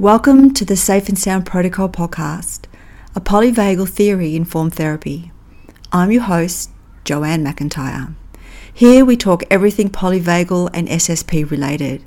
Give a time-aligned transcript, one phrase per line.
[0.00, 2.60] Welcome to the Safe and Sound Protocol podcast,
[3.14, 5.30] a polyvagal theory informed therapy.
[5.92, 6.70] I'm your host,
[7.04, 8.14] Joanne McIntyre.
[8.72, 12.02] Here we talk everything polyvagal and SSP related.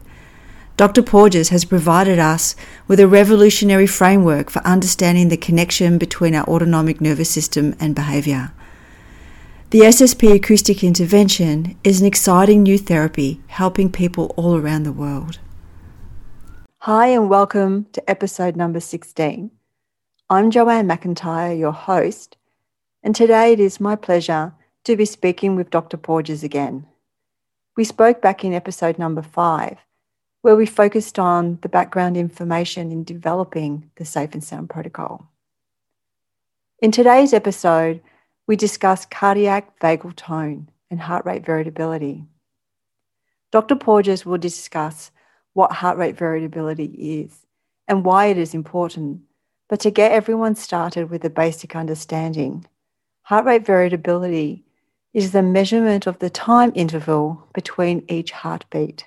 [0.76, 1.04] Dr.
[1.04, 2.56] Porges has provided us
[2.88, 8.54] with a revolutionary framework for understanding the connection between our autonomic nervous system and behavior.
[9.70, 15.38] The SSP acoustic intervention is an exciting new therapy helping people all around the world.
[16.86, 19.50] Hi, and welcome to episode number 16.
[20.30, 22.36] I'm Joanne McIntyre, your host,
[23.02, 24.54] and today it is my pleasure
[24.84, 25.96] to be speaking with Dr.
[25.96, 26.86] Porges again.
[27.78, 29.78] We spoke back in episode number five,
[30.42, 35.32] where we focused on the background information in developing the Safe and Sound protocol.
[36.82, 38.02] In today's episode,
[38.46, 42.26] we discuss cardiac vagal tone and heart rate variability.
[43.54, 43.78] Dr.
[43.78, 45.12] Porges will discuss
[45.54, 47.46] what heart rate variability is
[47.88, 49.22] and why it is important.
[49.70, 52.66] But to get everyone started with a basic understanding,
[53.24, 54.64] heart rate variability
[55.14, 59.06] is the measurement of the time interval between each heartbeat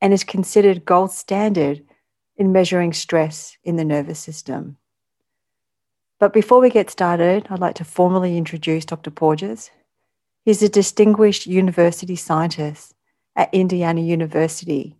[0.00, 1.82] and is considered gold standard
[2.36, 4.76] in measuring stress in the nervous system.
[6.18, 9.10] But before we get started, I'd like to formally introduce Dr.
[9.10, 9.70] Porges.
[10.44, 12.94] He's a distinguished university scientist
[13.36, 14.99] at Indiana University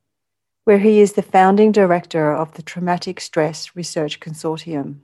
[0.71, 5.01] where he is the founding director of the Traumatic Stress Research Consortium.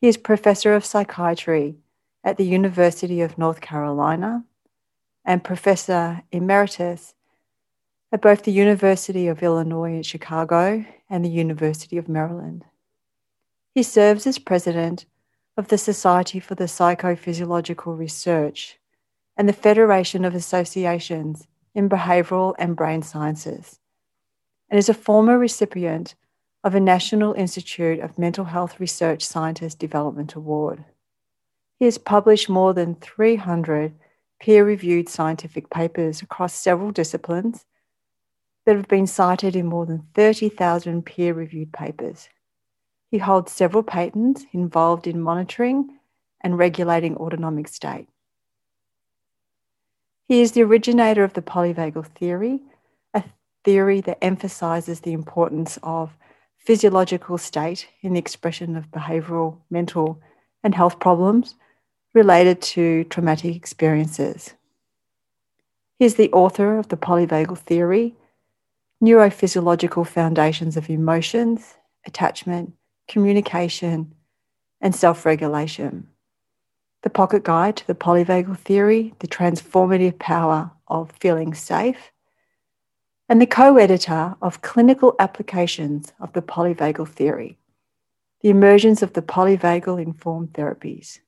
[0.00, 1.76] He is professor of psychiatry
[2.24, 4.42] at the University of North Carolina
[5.22, 7.14] and professor emeritus
[8.10, 12.64] at both the University of Illinois in Chicago and the University of Maryland.
[13.74, 15.04] He serves as president
[15.58, 18.78] of the Society for the Psychophysiological Research
[19.36, 23.79] and the Federation of Associations in Behavioral and Brain Sciences
[24.70, 26.14] and is a former recipient
[26.62, 30.84] of a National Institute of Mental Health Research Scientist Development Award.
[31.78, 33.94] He has published more than 300
[34.40, 37.64] peer reviewed scientific papers across several disciplines
[38.64, 42.28] that have been cited in more than 30,000 peer reviewed papers.
[43.10, 45.98] He holds several patents involved in monitoring
[46.42, 48.08] and regulating autonomic state.
[50.28, 52.62] He is the originator of the polyvagal theory
[53.64, 56.16] theory that emphasizes the importance of
[56.56, 60.20] physiological state in the expression of behavioral, mental,
[60.62, 61.54] and health problems
[62.14, 64.54] related to traumatic experiences.
[65.98, 68.16] He is the author of the polyvagal theory,
[69.02, 72.72] neurophysiological foundations of emotions, attachment,
[73.08, 74.14] communication,
[74.80, 76.08] and self regulation.
[77.02, 82.12] The pocket guide to the polyvagal theory, the transformative power of feeling safe,
[83.30, 87.56] and the co editor of Clinical Applications of the Polyvagal Theory,
[88.40, 91.20] The Emergence of the Polyvagal Informed Therapies.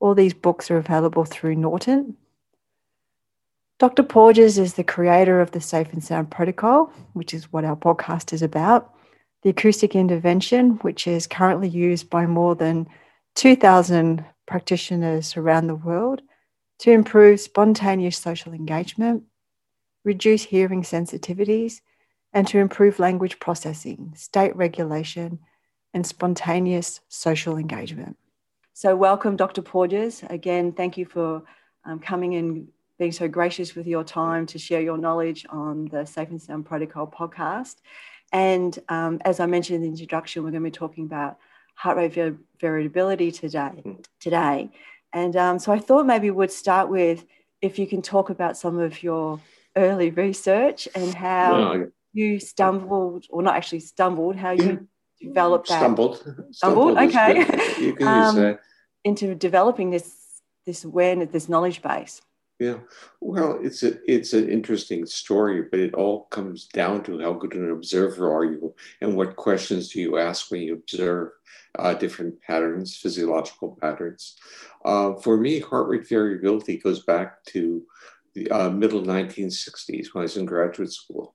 [0.00, 2.16] All these books are available through Norton.
[3.78, 4.02] Dr.
[4.02, 8.32] Porges is the creator of the Safe and Sound Protocol, which is what our podcast
[8.32, 8.92] is about,
[9.42, 12.88] the acoustic intervention, which is currently used by more than
[13.36, 16.22] 2,000 practitioners around the world
[16.80, 19.22] to improve spontaneous social engagement
[20.04, 21.80] reduce hearing sensitivities,
[22.32, 25.38] and to improve language processing, state regulation,
[25.92, 28.16] and spontaneous social engagement.
[28.72, 29.62] So, welcome, Dr.
[29.62, 30.22] Porges.
[30.30, 31.42] Again, thank you for
[31.84, 32.68] um, coming and
[32.98, 36.66] being so gracious with your time to share your knowledge on the Safe and Sound
[36.66, 37.76] Protocol podcast.
[38.32, 41.38] And um, as I mentioned in the introduction, we're going to be talking about
[41.74, 43.82] heart rate variability today.
[44.20, 44.70] Today,
[45.12, 47.24] and um, so I thought maybe we'd start with
[47.60, 49.40] if you can talk about some of your
[49.76, 54.88] early research and how you stumbled, or not actually stumbled, how you
[55.20, 55.80] developed that.
[55.80, 56.16] Stumbled.
[56.16, 57.38] Stumbled, stumbled okay.
[57.80, 58.60] You can um, use that.
[59.04, 60.16] Into developing this
[60.66, 62.20] this awareness, this knowledge base.
[62.58, 62.80] Yeah,
[63.22, 67.54] well, it's a it's an interesting story, but it all comes down to how good
[67.54, 71.30] an observer are you, and what questions do you ask when you observe
[71.78, 74.36] uh, different patterns, physiological patterns.
[74.84, 77.82] Uh, for me, heart rate variability goes back to
[78.34, 81.34] the uh, middle 1960s when I was in graduate school.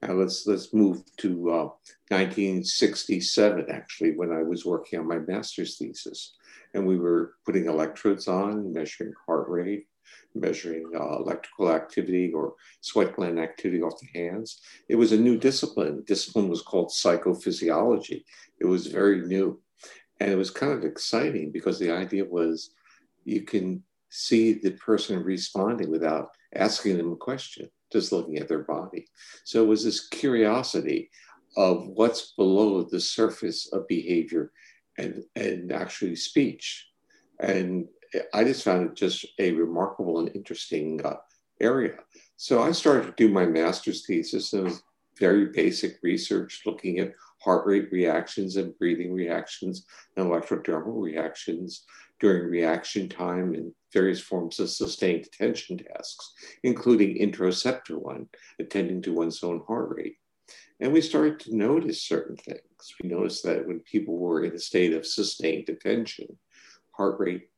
[0.00, 1.68] Now let's let's move to uh,
[2.08, 6.34] 1967 actually when I was working on my master's thesis,
[6.74, 9.86] and we were putting electrodes on, measuring heart rate,
[10.34, 14.60] measuring uh, electrical activity or sweat gland activity off the hands.
[14.88, 16.04] It was a new discipline.
[16.06, 18.24] Discipline was called psychophysiology.
[18.60, 19.60] It was very new,
[20.20, 22.70] and it was kind of exciting because the idea was
[23.24, 28.62] you can see the person responding without asking them a question, just looking at their
[28.64, 29.06] body.
[29.44, 31.10] So it was this curiosity
[31.56, 34.52] of what's below the surface of behavior
[34.98, 36.88] and, and actually speech.
[37.40, 37.88] And
[38.34, 41.16] I just found it just a remarkable and interesting uh,
[41.58, 41.94] area.
[42.36, 44.82] So I started to do my master's thesis was
[45.18, 49.86] very basic research looking at heart rate reactions and breathing reactions
[50.16, 51.84] and electrodermal reactions
[52.22, 56.32] during reaction time and various forms of sustained attention tasks,
[56.62, 58.28] including interoceptor one,
[58.60, 60.16] attending to one's own heart rate.
[60.80, 62.94] And we started to notice certain things.
[63.02, 66.38] We noticed that when people were in a state of sustained attention,
[66.92, 67.48] heart rate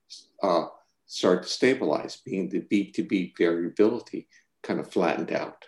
[0.42, 0.64] uh,
[1.04, 4.28] started to stabilize, being the beat to beat variability
[4.62, 5.66] kind of flattened out.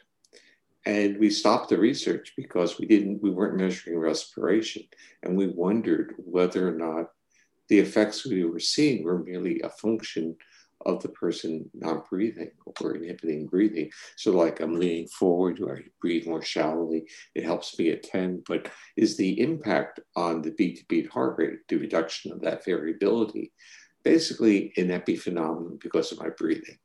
[0.87, 4.85] And we stopped the research because we didn't, we weren't measuring respiration.
[5.23, 7.11] And we wondered whether or not
[7.69, 10.37] the effects we were seeing were merely a function
[10.85, 13.91] of the person not breathing or inhibiting breathing.
[14.17, 18.45] So, like I'm leaning forward, or I breathe more shallowly, it helps me attend.
[18.47, 22.65] But is the impact on the beat to beat heart rate, the reduction of that
[22.65, 23.53] variability,
[24.05, 26.79] basically an epiphenomenon because of my breathing?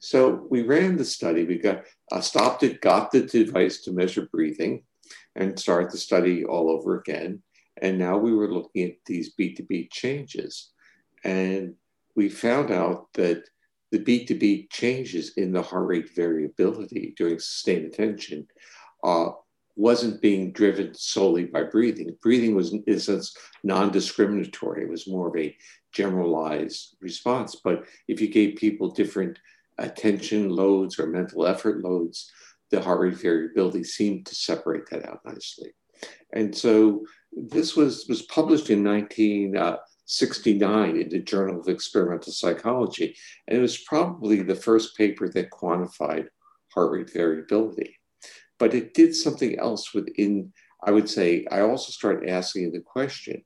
[0.00, 1.44] So we ran the study.
[1.44, 4.84] We got uh, stopped it, got the device to measure breathing,
[5.36, 7.42] and started the study all over again.
[7.80, 10.70] And now we were looking at these beat to beat changes,
[11.24, 11.74] and
[12.16, 13.44] we found out that
[13.90, 18.46] the beat to beat changes in the heart rate variability during sustained attention
[19.04, 19.30] uh,
[19.76, 22.14] wasn't being driven solely by breathing.
[22.20, 24.82] Breathing was, in a sense, non discriminatory.
[24.82, 25.56] It was more of a
[25.92, 27.56] generalized response.
[27.62, 29.38] But if you gave people different
[29.78, 32.30] attention loads or mental effort loads,
[32.70, 35.70] the heart rate variability seemed to separate that out nicely.
[36.32, 37.04] And so
[37.50, 43.16] this was, was published in 1969 in the Journal of Experimental Psychology.
[43.46, 46.28] And it was probably the first paper that quantified
[46.74, 47.98] heart rate variability.
[48.58, 50.52] But it did something else within,
[50.82, 53.44] I would say, I also started asking the question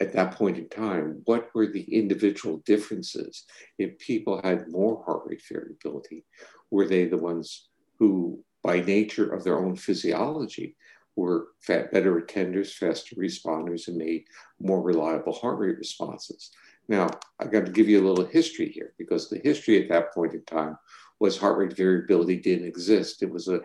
[0.00, 3.44] at that point in time, what were the individual differences?
[3.78, 6.24] If people had more heart rate variability,
[6.70, 10.76] were they the ones who, by nature of their own physiology,
[11.18, 14.24] were better attenders, faster responders, and made
[14.60, 16.50] more reliable heart rate responses?
[16.88, 17.08] Now,
[17.40, 20.34] I've got to give you a little history here because the history at that point
[20.34, 20.78] in time
[21.18, 23.24] was heart rate variability didn't exist.
[23.24, 23.60] It was a,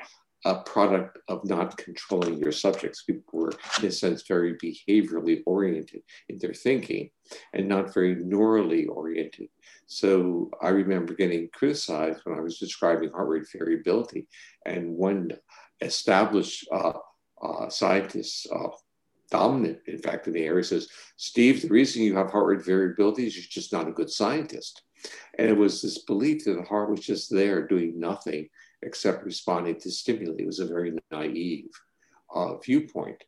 [0.45, 3.03] a product of not controlling your subjects.
[3.03, 7.11] People were, in a sense, very behaviorally oriented in their thinking
[7.53, 9.47] and not very neurally oriented.
[9.85, 14.27] So I remember getting criticized when I was describing heart rate variability.
[14.65, 15.31] And one
[15.81, 16.93] established uh,
[17.43, 18.69] uh, scientist, uh,
[19.29, 20.87] dominant, in fact, in the area, says,
[21.17, 24.83] Steve, the reason you have heart rate variability is you're just not a good scientist.
[25.37, 28.47] And it was this belief that the heart was just there doing nothing
[28.83, 30.35] except responding to stimuli.
[30.39, 31.69] It was a very naive
[32.33, 33.23] uh, viewpoint.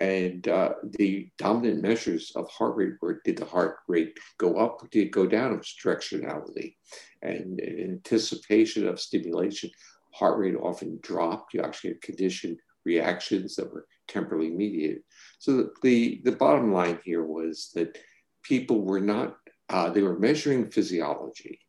[0.00, 4.82] And uh, the dominant measures of heart rate were did the heart rate go up
[4.82, 5.52] or did it go down?
[5.52, 6.76] It was directionality.
[7.22, 9.70] And in anticipation of stimulation,
[10.12, 11.52] heart rate often dropped.
[11.52, 15.02] You actually had conditioned reactions that were temporally mediated.
[15.38, 17.98] So the, the bottom line here was that
[18.42, 19.36] people were not,
[19.68, 21.60] uh, they were measuring physiology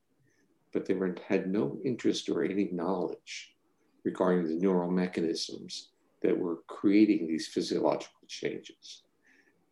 [0.73, 3.55] but they were, had no interest or any knowledge
[4.03, 5.89] regarding the neural mechanisms
[6.21, 9.03] that were creating these physiological changes.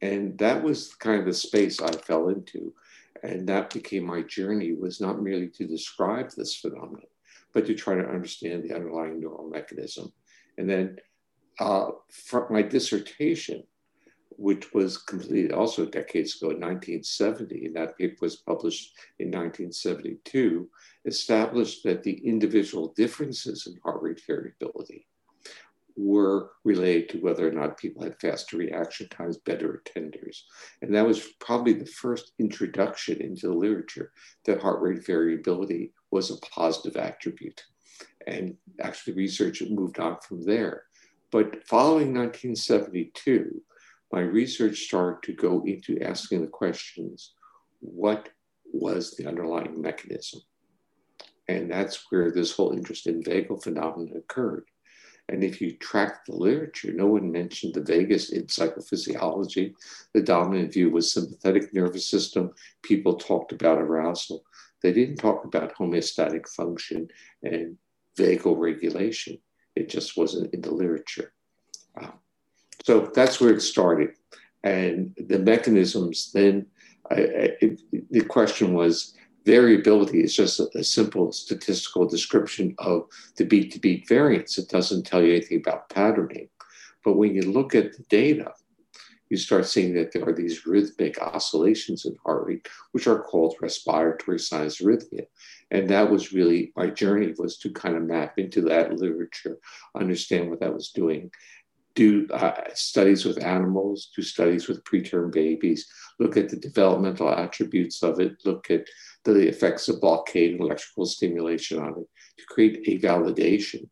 [0.01, 2.73] And that was kind of the space I fell into.
[3.23, 7.01] And that became my journey was not merely to describe this phenomenon,
[7.53, 10.11] but to try to understand the underlying neural mechanism.
[10.57, 10.97] And then
[11.59, 13.63] uh, from my dissertation
[14.37, 20.69] which was completed also decades ago in 1970, and that paper was published in 1972,
[21.05, 25.07] established that the individual differences in heart rate variability
[25.95, 30.41] were related to whether or not people had faster reaction times, better attenders.
[30.83, 34.11] And that was probably the first introduction into the literature
[34.45, 37.63] that heart rate variability was a positive attribute.
[38.27, 40.83] And actually, research moved on from there.
[41.31, 43.61] But following 1972,
[44.13, 47.33] my research started to go into asking the questions
[47.79, 48.29] what
[48.71, 50.41] was the underlying mechanism?
[51.47, 54.65] And that's where this whole interest in vagal phenomena occurred.
[55.29, 59.73] And if you track the literature, no one mentioned the vagus in psychophysiology.
[60.13, 62.51] The dominant view was sympathetic nervous system.
[62.81, 64.43] People talked about arousal.
[64.81, 67.09] They didn't talk about homeostatic function
[67.43, 67.77] and
[68.17, 69.39] vagal regulation.
[69.77, 71.33] It just wasn't in the literature.
[71.95, 72.13] Wow.
[72.83, 74.11] So that's where it started.
[74.63, 76.65] And the mechanisms then,
[77.11, 77.77] I, I,
[78.11, 79.13] the question was
[79.45, 83.07] variability is just a, a, simple statistical description of
[83.37, 84.57] the beat to beat variance.
[84.57, 86.49] It doesn't tell you anything about patterning.
[87.05, 88.51] But when you look at the data,
[89.29, 93.55] you start seeing that there are these rhythmic oscillations in heart rate, which are called
[93.61, 95.25] respiratory sinus arrhythmia.
[95.71, 99.57] And that was really my journey was to kind of map into that literature,
[99.95, 101.31] understand what that was doing,
[101.95, 105.87] do uh, studies with animals, do studies with preterm babies,
[106.19, 108.85] look at the developmental attributes of it, look at
[109.25, 112.07] the effects of blockade and electrical stimulation on it
[112.37, 113.89] to create a validation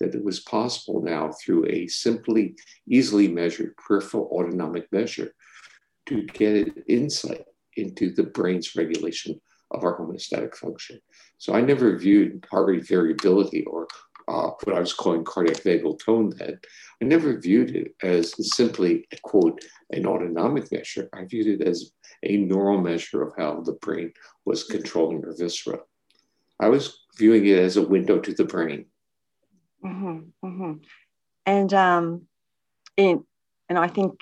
[0.00, 2.54] that it was possible now through a simply,
[2.88, 5.34] easily measured peripheral autonomic measure
[6.06, 7.44] to get insight
[7.76, 9.40] into the brain's regulation
[9.70, 11.00] of our homeostatic function.
[11.36, 13.86] So I never viewed heart rate variability or
[14.28, 16.58] uh, what I was calling cardiac vagal tone then.
[17.00, 21.08] I never viewed it as simply, a quote, an autonomic measure.
[21.14, 24.12] I viewed it as a neural measure of how the brain
[24.44, 25.80] was controlling our viscera.
[26.60, 28.86] I was viewing it as a window to the brain.
[29.84, 30.72] Mm-hmm, mm-hmm.
[31.46, 32.22] And um,
[32.96, 33.24] in,
[33.68, 34.20] and I think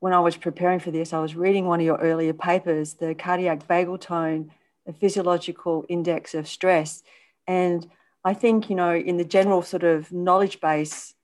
[0.00, 3.14] when I was preparing for this, I was reading one of your earlier papers, the
[3.14, 4.50] cardiac vagal tone,
[4.86, 7.02] the physiological index of stress.
[7.46, 7.86] And
[8.24, 11.14] I think, you know, in the general sort of knowledge base,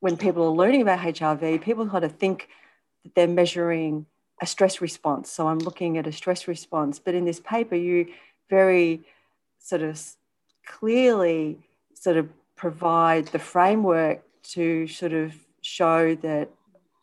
[0.00, 2.48] when people are learning about HRV, people kind of think
[3.04, 4.06] that they're measuring
[4.40, 5.30] a stress response.
[5.30, 6.98] So I'm looking at a stress response.
[6.98, 8.08] But in this paper, you
[8.50, 9.02] very
[9.58, 10.00] sort of
[10.66, 11.58] clearly
[11.94, 12.28] sort of
[12.62, 16.48] provide the framework to sort of show that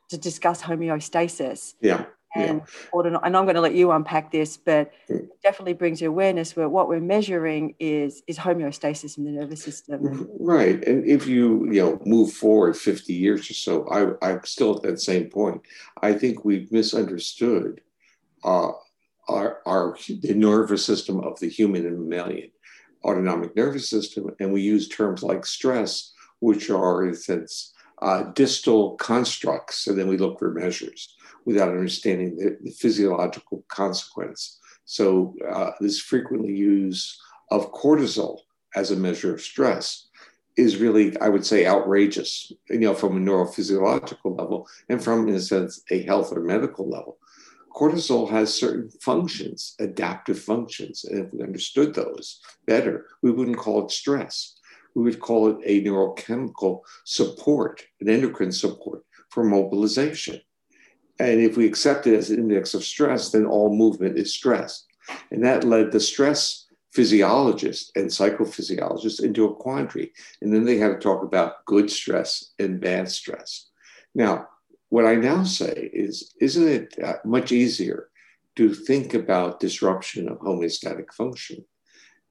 [0.07, 1.73] to discuss homeostasis.
[1.81, 2.05] Yeah.
[2.33, 2.61] And,
[2.93, 3.19] yeah.
[3.23, 6.87] and I'm going to let you unpack this, but it definitely brings awareness where what
[6.87, 10.29] we're measuring is is homeostasis in the nervous system.
[10.39, 10.81] Right.
[10.87, 14.83] And if you, you know, move forward 50 years or so, I, I'm still at
[14.83, 15.61] that same point.
[16.01, 17.81] I think we've misunderstood
[18.45, 18.71] uh,
[19.27, 22.51] our, our the nervous system of the human and mammalian
[23.03, 28.23] autonomic nervous system, and we use terms like stress, which are, in a sense, uh,
[28.33, 31.15] distal constructs, and then we look for measures
[31.45, 34.59] without understanding the, the physiological consequence.
[34.85, 37.19] So, uh, this frequently use
[37.51, 38.39] of cortisol
[38.75, 40.07] as a measure of stress
[40.57, 45.35] is really, I would say, outrageous, you know, from a neurophysiological level and from, in
[45.35, 47.17] a sense, a health or medical level
[47.79, 51.05] cortisol has certain functions, adaptive functions.
[51.05, 54.57] And if we understood those better, we wouldn't call it stress.
[54.95, 60.41] We would call it a neurochemical support, an endocrine support for mobilization.
[61.19, 64.85] And if we accept it as an index of stress, then all movement is stress.
[65.31, 70.11] And that led the stress physiologists and psychophysiologists into a quandary.
[70.41, 73.69] And then they had to talk about good stress and bad stress.
[74.15, 74.47] Now,
[74.89, 78.09] what I now say is, isn't it uh, much easier
[78.55, 81.63] to think about disruption of homeostatic function?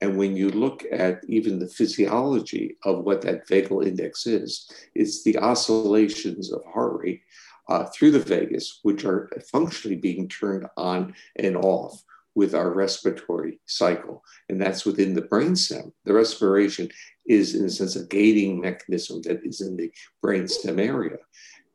[0.00, 5.24] And when you look at even the physiology of what that vagal index is, it's
[5.24, 7.22] the oscillations of heart rate
[7.68, 12.02] uh, through the vagus, which are functionally being turned on and off
[12.34, 14.22] with our respiratory cycle.
[14.48, 15.92] And that's within the brainstem.
[16.04, 16.88] The respiration
[17.26, 19.90] is, in a sense, a gating mechanism that is in the
[20.24, 21.16] brainstem area.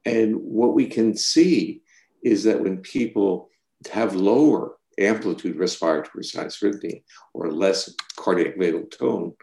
[0.05, 1.81] And what we can see
[2.24, 3.50] is that when people
[3.91, 7.01] have lower amplitude respiratory sinus arrhythmia
[7.33, 9.33] or less cardiac vagal tone,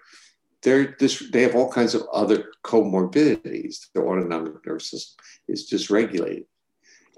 [0.62, 3.86] they're this, they have all kinds of other comorbidities.
[3.94, 6.44] Their autonomic nervous system is dysregulated.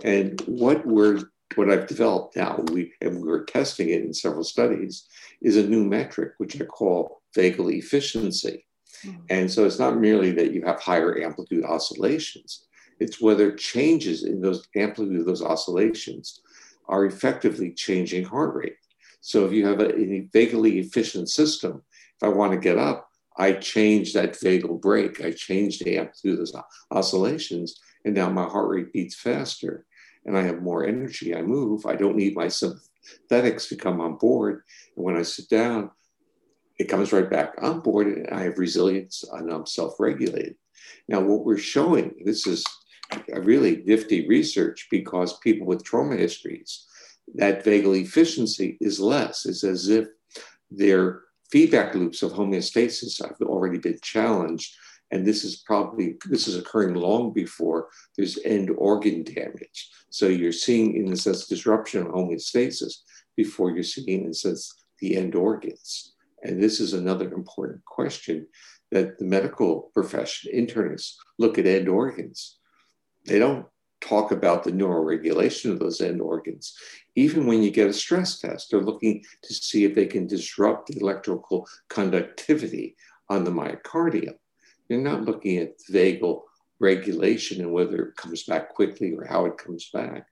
[0.04, 1.20] And what we're
[1.56, 5.06] what I've developed now, we and we are testing it in several studies,
[5.42, 8.64] is a new metric which I call vagal efficiency.
[9.04, 9.20] Mm-hmm.
[9.30, 12.66] And so it's not merely that you have higher amplitude oscillations,
[13.00, 16.40] it's whether changes in those amplitude of those oscillations
[16.88, 18.76] are effectively changing heart rate.
[19.20, 21.82] So if you have a, a vagally efficient system,
[22.16, 26.32] if I want to get up, I change that vagal brake, I change the amplitude
[26.32, 26.56] of those
[26.90, 29.87] oscillations, and now my heart rate beats faster
[30.25, 31.34] and I have more energy.
[31.34, 31.87] I move.
[31.87, 34.62] I don't need my sympathetics to come on board.
[34.96, 35.90] And when I sit down,
[36.78, 40.56] it comes right back on board and I have resilience and I'm self regulated.
[41.08, 42.64] Now, what we're showing, this is
[43.28, 46.87] really nifty research because people with trauma histories,
[47.35, 49.47] that vagal efficiency is less.
[49.47, 50.09] It's as if
[50.71, 54.75] their feedback loops of homeostasis have already been challenged.
[55.11, 59.90] And this is probably, this is occurring long before there's end organ damage.
[60.11, 62.95] So you're seeing, in a sense, disruption of homeostasis
[63.37, 66.14] before you're seeing, in a sense, the end organs.
[66.42, 68.47] And this is another important question
[68.90, 72.59] that the medical profession, internists, look at end organs
[73.24, 73.66] they don't
[74.00, 76.76] talk about the neuroregulation of those end organs.
[77.14, 80.88] Even when you get a stress test, they're looking to see if they can disrupt
[80.88, 82.96] the electrical conductivity
[83.28, 84.34] on the myocardium.
[84.88, 86.42] They're not looking at vagal
[86.80, 90.26] regulation and whether it comes back quickly or how it comes back.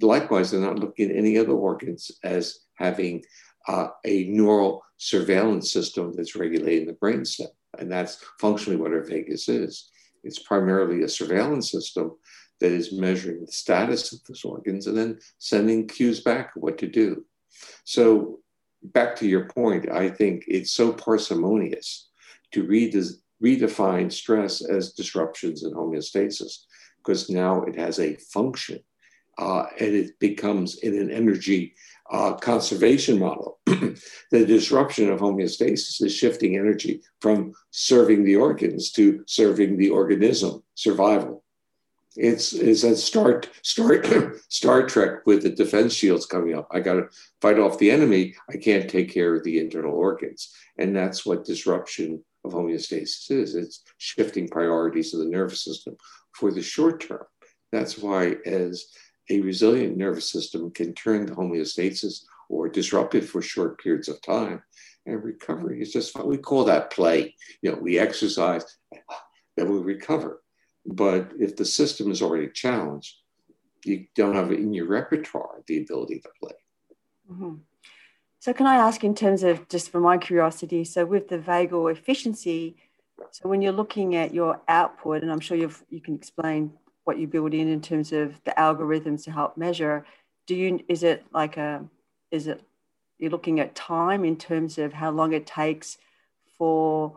[0.00, 3.22] Likewise, they're not looking at any other organs as having
[3.68, 7.46] uh, a neural surveillance system that's regulating the brainstem.
[7.78, 9.90] And that's functionally what our vagus is.
[10.24, 12.12] It's primarily a surveillance system
[12.60, 16.86] that is measuring the status of those organs and then sending cues back what to
[16.86, 17.24] do.
[17.84, 18.40] So,
[18.82, 22.08] back to your point, I think it's so parsimonious
[22.52, 22.64] to
[23.42, 26.64] redefine stress as disruptions in homeostasis
[26.98, 28.80] because now it has a function
[29.38, 31.74] and it becomes in an energy
[32.10, 33.58] uh, conservation model.
[33.66, 33.96] the
[34.46, 41.42] disruption of homeostasis is shifting energy from serving the organs to serving the organism, survival.
[42.14, 44.02] It's, it's a Star, Star,
[44.48, 46.68] Star Trek with the defense shields coming up.
[46.70, 47.08] I got to
[47.40, 48.34] fight off the enemy.
[48.50, 50.54] I can't take care of the internal organs.
[50.76, 55.96] And that's what disruption of homeostasis is it's shifting priorities of the nervous system
[56.32, 57.24] for the short term.
[57.70, 58.84] That's why, as
[59.30, 64.20] a resilient nervous system can turn the homeostasis or disrupt it for short periods of
[64.22, 64.62] time.
[65.06, 67.34] And recovery is just what We call that play.
[67.60, 68.78] You know, we exercise,
[69.56, 70.42] then we recover.
[70.86, 73.16] But if the system is already challenged,
[73.84, 76.56] you don't have in your repertoire the ability to play.
[77.30, 77.54] Mm-hmm.
[78.38, 81.92] So, can I ask, in terms of just for my curiosity, so with the vagal
[81.92, 82.76] efficiency,
[83.30, 86.72] so when you're looking at your output, and I'm sure you've, you can explain
[87.04, 90.04] what you build in in terms of the algorithms to help measure.
[90.46, 91.84] Do you is it like a
[92.30, 92.62] is it
[93.18, 95.98] you're looking at time in terms of how long it takes
[96.58, 97.16] for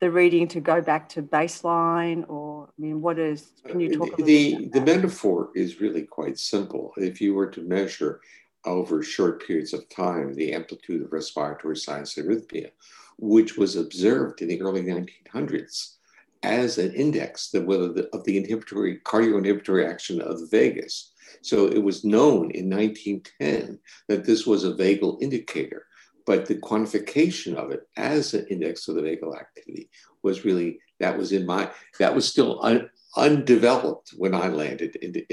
[0.00, 2.28] the reading to go back to baseline?
[2.28, 4.26] Or i mean what is can you uh, talk about?
[4.26, 6.92] the the metaphor is really quite simple.
[6.96, 8.20] If you were to measure
[8.66, 12.70] over short periods of time the amplitude of respiratory sinus arrhythmia
[13.18, 15.94] which was observed in the early 1900s
[16.42, 21.12] as an index the, the, of the inhibitory cardio-inhibitory action of the vagus.
[21.42, 23.78] So it was known in 1910
[24.08, 25.86] that this was a vagal indicator,
[26.26, 29.90] but the quantification of it as an index of the vagal activity
[30.22, 35.24] was really that was in my that was still un, undeveloped when I landed into,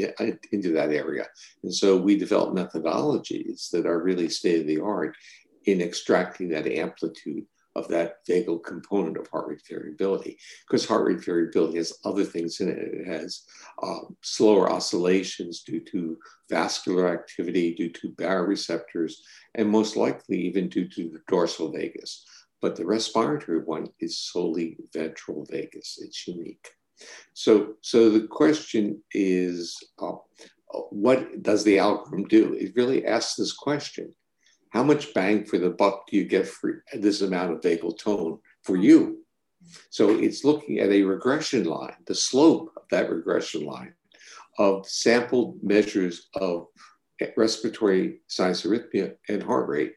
[0.51, 1.27] into that area,
[1.63, 5.15] and so we developed methodologies that are really state of the art
[5.65, 11.23] in extracting that amplitude of that vagal component of heart rate variability because heart rate
[11.23, 12.77] variability has other things in it.
[12.77, 13.43] It has
[13.81, 16.17] um, slower oscillations due to
[16.49, 19.13] vascular activity, due to baroreceptors,
[19.55, 22.25] and most likely even due to the dorsal vagus.
[22.61, 25.99] But the respiratory one is solely ventral vagus.
[26.01, 26.69] It's unique.
[27.33, 30.13] So, so the question is, uh,
[30.89, 32.53] what does the algorithm do?
[32.53, 34.13] It really asks this question
[34.73, 38.39] how much bang for the buck do you get for this amount of vagal tone
[38.63, 39.19] for you?
[39.91, 43.93] So it's looking at a regression line, the slope of that regression line
[44.57, 46.67] of sampled measures of
[47.37, 49.93] respiratory sinus arrhythmia and heart rate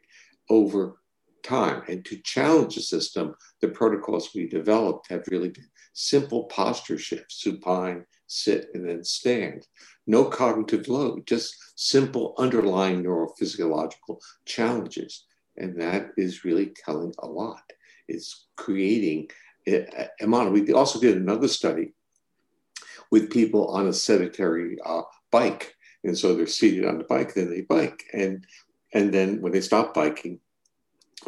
[0.50, 1.00] over
[1.42, 1.82] time.
[1.88, 7.40] And to challenge the system, the protocols we developed have really been simple posture shifts,
[7.40, 9.66] supine, sit, and then stand
[10.06, 15.24] no cognitive load, just simple underlying neurophysiological challenges.
[15.56, 17.62] And that is really telling a lot.
[18.08, 19.30] It's creating
[19.68, 20.52] a, a model.
[20.52, 21.92] We also did another study
[23.10, 25.74] with people on a sedentary uh, bike.
[26.04, 28.02] And so they're seated on the bike, then they bike.
[28.12, 28.44] And,
[28.92, 30.40] and then when they stop biking,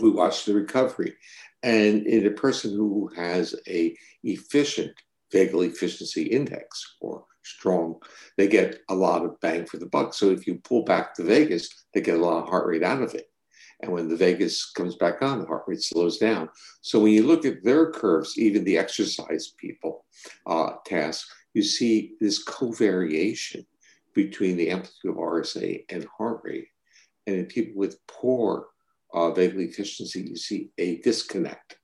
[0.01, 1.15] we watch the recovery.
[1.63, 4.93] And in a person who has a efficient
[5.33, 7.25] vagal efficiency index or
[7.57, 7.97] strong,
[8.37, 10.15] they get a lot of bang for the buck.
[10.15, 13.03] So if you pull back the vagus, they get a lot of heart rate out
[13.03, 13.31] of it.
[13.81, 16.49] And when the vagus comes back on, the heart rate slows down.
[16.81, 20.05] So when you look at their curves, even the exercise people
[20.47, 23.65] uh, tasks, you see this covariation
[24.15, 26.69] between the amplitude of RSA and heart rate.
[27.27, 28.67] And in people with poor
[29.15, 31.78] uh, vagal efficiency, you see a disconnect.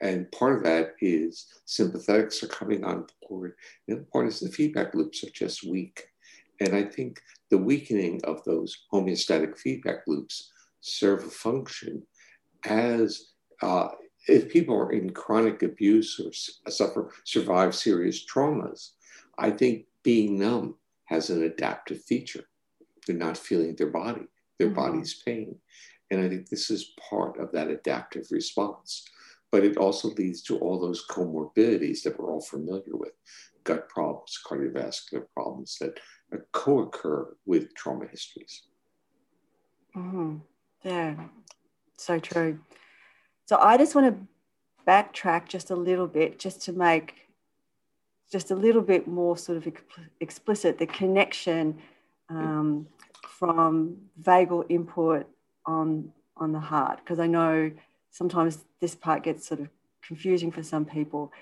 [0.00, 3.54] And part of that is sympathetics are coming on board.
[3.86, 6.08] The other part is the feedback loops are just weak.
[6.60, 12.02] And I think the weakening of those homeostatic feedback loops serve a function
[12.64, 13.32] as
[13.62, 13.88] uh,
[14.28, 16.32] if people are in chronic abuse or
[16.70, 18.90] suffer, survive serious traumas,
[19.38, 22.44] I think being numb has an adaptive feature.
[23.06, 24.26] They're not feeling their body,
[24.58, 24.76] their mm-hmm.
[24.76, 25.56] body's pain.
[26.10, 29.04] And I think this is part of that adaptive response
[29.52, 33.12] but it also leads to all those comorbidities that we're all familiar with
[33.64, 35.98] gut problems, cardiovascular problems that
[36.52, 38.62] co occur with trauma histories.
[39.96, 40.36] Mm-hmm.
[40.84, 41.14] Yeah,
[41.96, 42.60] so true.
[43.46, 44.26] So I just want to
[44.86, 47.14] backtrack just a little bit just to make
[48.30, 49.72] just a little bit more sort of
[50.20, 51.76] explicit the connection
[52.28, 52.86] um,
[53.26, 55.26] from vagal input
[55.66, 57.70] on on the heart because I know
[58.10, 59.68] sometimes this part gets sort of
[60.02, 61.32] confusing for some people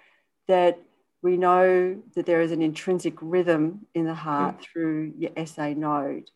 [0.47, 0.79] that
[1.23, 4.63] we know that there is an intrinsic rhythm in the heart mm.
[4.63, 6.31] through your SA node,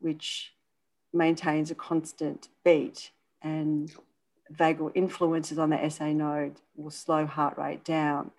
[0.00, 0.52] which
[1.12, 3.10] maintains a constant beat,
[3.42, 3.92] and
[4.54, 8.30] vagal influences on the SA node will slow heart rate down.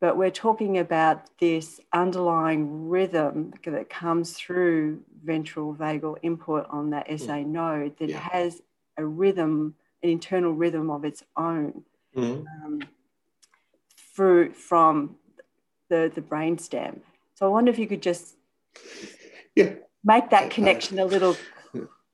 [0.00, 7.06] But we're talking about this underlying rhythm that comes through ventral vagal input on that
[7.18, 7.46] SA mm.
[7.46, 8.18] node that yeah.
[8.18, 8.62] has
[8.96, 11.82] a rhythm, an internal rhythm of its own.
[12.16, 12.44] Mm.
[12.64, 12.80] Um,
[14.18, 15.14] through from
[15.90, 17.00] the, the brain stem.
[17.36, 18.34] So I wonder if you could just
[19.54, 19.74] yeah.
[20.02, 21.36] make that connection a little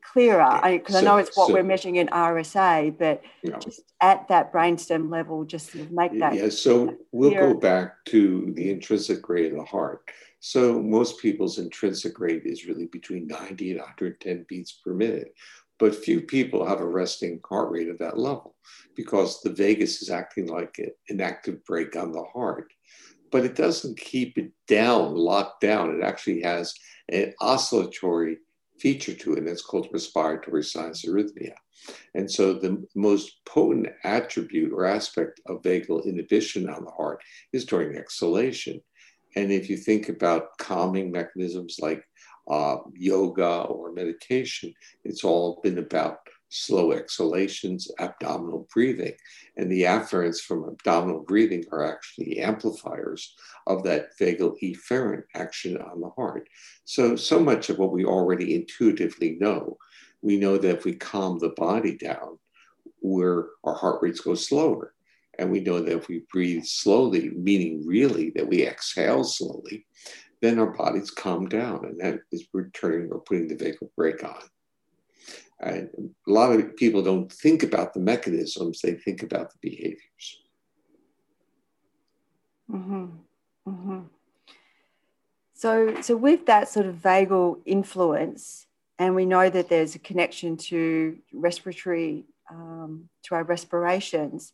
[0.03, 3.23] clearer because I, so, I, know it's what so, we're measuring in RSA, but
[3.59, 6.35] just at that brainstem level, just sort of make that.
[6.35, 10.03] Yeah, so we'll go back to the intrinsic rate of the heart.
[10.41, 15.35] So most people's intrinsic rate is really between 90 and 110 beats per minute.
[15.79, 18.55] But few people have a resting heart rate of that level
[18.95, 22.73] because the vagus is acting like an active brake on the heart.
[23.33, 25.91] But it doesn't keep it down, locked down.
[25.91, 26.73] It actually has
[27.11, 28.39] an oscillatory
[28.79, 31.55] feature to it, and it's called respiratory sinus arrhythmia.
[32.15, 37.21] And so the most potent attribute or aspect of vagal inhibition on the heart
[37.53, 38.81] is during exhalation.
[39.37, 42.05] And if you think about calming mechanisms like
[42.49, 44.73] uh, yoga or meditation,
[45.05, 49.13] it's all been about slow exhalations, abdominal breathing.
[49.57, 53.35] And the afferents from abdominal breathing are actually amplifiers
[53.67, 56.49] of that vagal efferent action on the heart.
[56.85, 59.79] So, so much of what we already intuitively know,
[60.23, 62.39] we know that if we calm the body down,
[63.01, 64.95] where our heart rates go slower.
[65.39, 69.87] And we know that if we breathe slowly, meaning really that we exhale slowly,
[70.45, 74.43] then our bodies calm down, and that is returning or putting the vagal brake on.
[75.61, 75.89] And
[76.29, 80.43] a lot of people don't think about the mechanisms, they think about the behaviors.
[82.71, 83.07] Mm-hmm.
[83.69, 84.01] Mm-hmm.
[85.55, 88.67] So, so with that sort of vagal influence,
[88.99, 94.53] and we know that there's a connection to respiratory, um, to our respirations.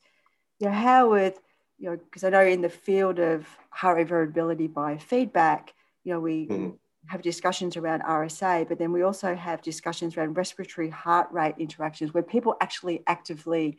[0.60, 1.34] You know, how would
[1.78, 1.96] you know?
[1.96, 5.70] Because I know in the field of heart variability biofeedback,
[6.04, 6.76] you know, we mm.
[7.06, 12.14] have discussions around RSA, but then we also have discussions around respiratory heart rate interactions
[12.14, 13.78] where people actually actively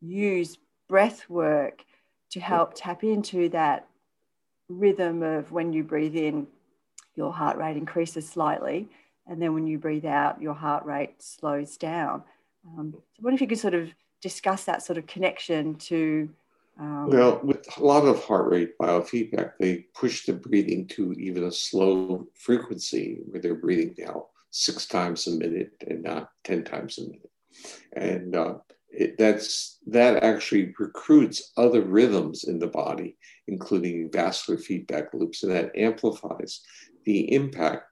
[0.00, 1.84] use breath work
[2.30, 3.88] to help tap into that
[4.68, 6.46] rhythm of when you breathe in,
[7.14, 8.88] your heart rate increases slightly,
[9.26, 12.22] and then when you breathe out, your heart rate slows down.
[12.66, 13.90] Um, so, what if you could sort of
[14.22, 16.28] discuss that sort of connection to
[16.78, 21.44] um, well, with a lot of heart rate biofeedback, they push the breathing to even
[21.44, 26.98] a slow frequency where they're breathing now six times a minute and not 10 times
[26.98, 27.30] a minute.
[27.94, 28.54] And uh,
[28.90, 33.16] it, that's that actually recruits other rhythms in the body,
[33.48, 36.60] including vascular feedback loops, and that amplifies
[37.04, 37.84] the impact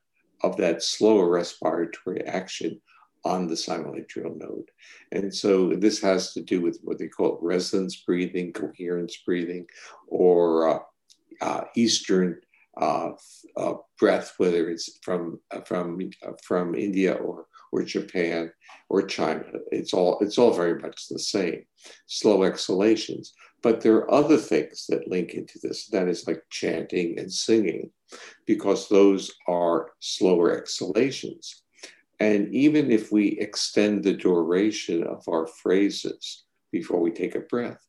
[0.43, 2.81] of that slower respiratory action
[3.25, 4.71] on the sinoatrial node.
[5.13, 9.67] And so this has to do with what they call resonance breathing, coherence breathing,
[10.07, 10.79] or uh,
[11.41, 12.41] uh, Eastern
[12.81, 13.11] uh,
[13.57, 18.53] uh breath, whether it's from uh, from uh, from India or or Japan
[18.89, 19.45] or China.
[19.71, 21.65] It's all it's all very much the same.
[22.07, 23.35] Slow exhalations.
[23.63, 25.89] But there are other things that link into this.
[25.89, 27.91] That is like chanting and singing,
[28.47, 31.63] because those are slower exhalations.
[32.21, 37.81] And even if we extend the duration of our phrases before we take a breath,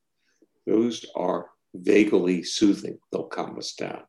[0.65, 2.98] those are vagally soothing.
[3.12, 4.04] They'll calm us down.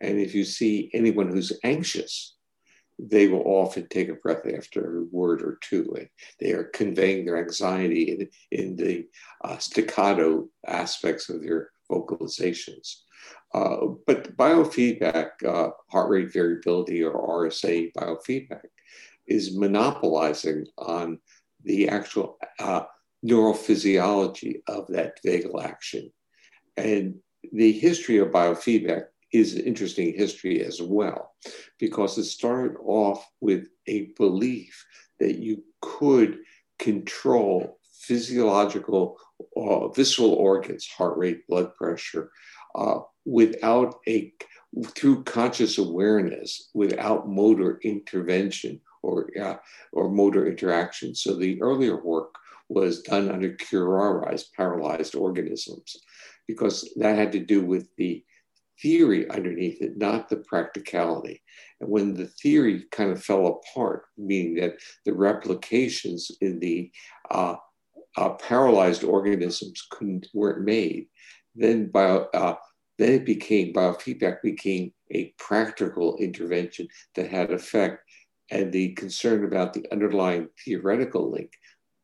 [0.00, 2.36] And if you see anyone who's anxious,
[3.00, 5.92] they will often take a breath after a word or two.
[5.96, 6.08] And
[6.40, 9.06] they are conveying their anxiety in, in the
[9.44, 12.96] uh, staccato aspects of their vocalizations.
[13.54, 18.66] Uh, but biofeedback, uh, heart rate variability, or RSA biofeedback,
[19.28, 21.18] is monopolizing on
[21.64, 22.82] the actual uh,
[23.24, 26.10] neurophysiology of that vagal action.
[26.76, 27.16] And
[27.52, 31.32] the history of biofeedback is an interesting history as well,
[31.78, 34.86] because it started off with a belief
[35.20, 36.38] that you could
[36.78, 39.18] control physiological
[39.56, 42.30] uh, visceral organs, heart rate, blood pressure,
[42.74, 44.32] uh, without a
[44.94, 49.56] through conscious awareness, without motor intervention or, uh,
[49.92, 51.14] or motor interaction.
[51.14, 52.34] So the earlier work
[52.68, 55.96] was done under curarized, paralyzed organisms,
[56.46, 58.24] because that had to do with the
[58.80, 61.42] theory underneath it, not the practicality.
[61.80, 66.90] And when the theory kind of fell apart, meaning that the replications in the
[67.30, 67.56] uh,
[68.16, 71.06] uh, paralyzed organisms couldn't weren't made,
[71.54, 72.54] then bio, uh,
[72.98, 78.02] then it became biofeedback became a practical intervention that had effect,
[78.50, 81.52] and the concern about the underlying theoretical link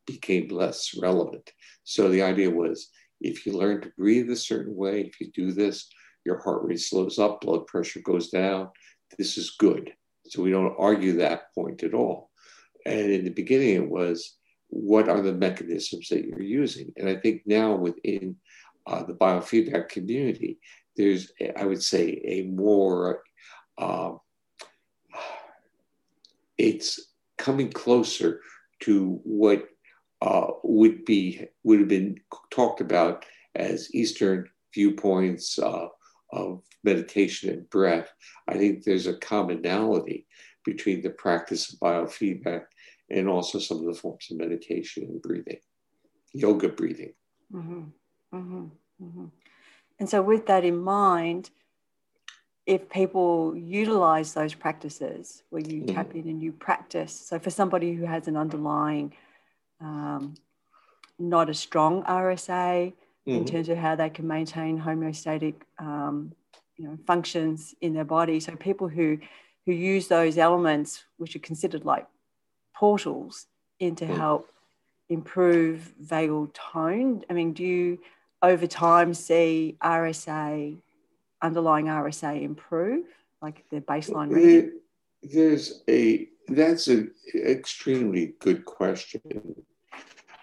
[0.07, 1.50] became less relevant.
[1.85, 5.52] So the idea was if you learn to breathe a certain way, if you do
[5.52, 5.88] this,
[6.24, 8.70] your heart rate slows up, blood pressure goes down.
[9.16, 9.92] This is good.
[10.26, 12.30] So we don't argue that point at all.
[12.87, 14.37] And in the beginning, it was
[14.68, 16.92] what are the mechanisms that you're using?
[16.96, 18.37] And I think now within
[18.87, 20.59] uh, the biofeedback community,
[20.96, 23.22] there's, I would say, a more,
[23.78, 24.12] uh,
[26.58, 28.40] it's coming closer
[28.80, 29.64] to what
[30.22, 32.16] uh, would be would have been
[32.50, 35.86] talked about as Eastern viewpoints uh,
[36.32, 38.12] of meditation and breath.
[38.48, 40.26] I think there's a commonality
[40.64, 42.64] between the practice of biofeedback
[43.10, 45.60] and also some of the forms of meditation and breathing,
[46.32, 47.12] yoga breathing.
[47.52, 47.82] Mm-hmm.
[48.34, 48.64] Mm-hmm.
[49.02, 49.26] Mm-hmm.
[50.00, 51.50] And so, with that in mind,
[52.66, 55.94] if people utilize those practices where you mm-hmm.
[55.94, 59.12] tap in and you practice, so for somebody who has an underlying
[59.81, 60.35] um,
[61.18, 63.31] not a strong RSA mm-hmm.
[63.31, 66.33] in terms of how they can maintain homeostatic um,
[66.77, 68.40] you know, functions in their body.
[68.40, 69.18] So people who
[69.66, 72.07] who use those elements, which are considered like
[72.77, 73.46] portals,
[73.81, 74.16] into mm-hmm.
[74.16, 74.50] help
[75.09, 77.22] improve vagal tone.
[77.31, 77.98] I mean, do you
[78.42, 80.77] over time see RSA,
[81.44, 83.04] underlying RSA improve,
[83.42, 84.80] like their baseline reading?
[85.22, 89.22] There's a that's an extremely good question.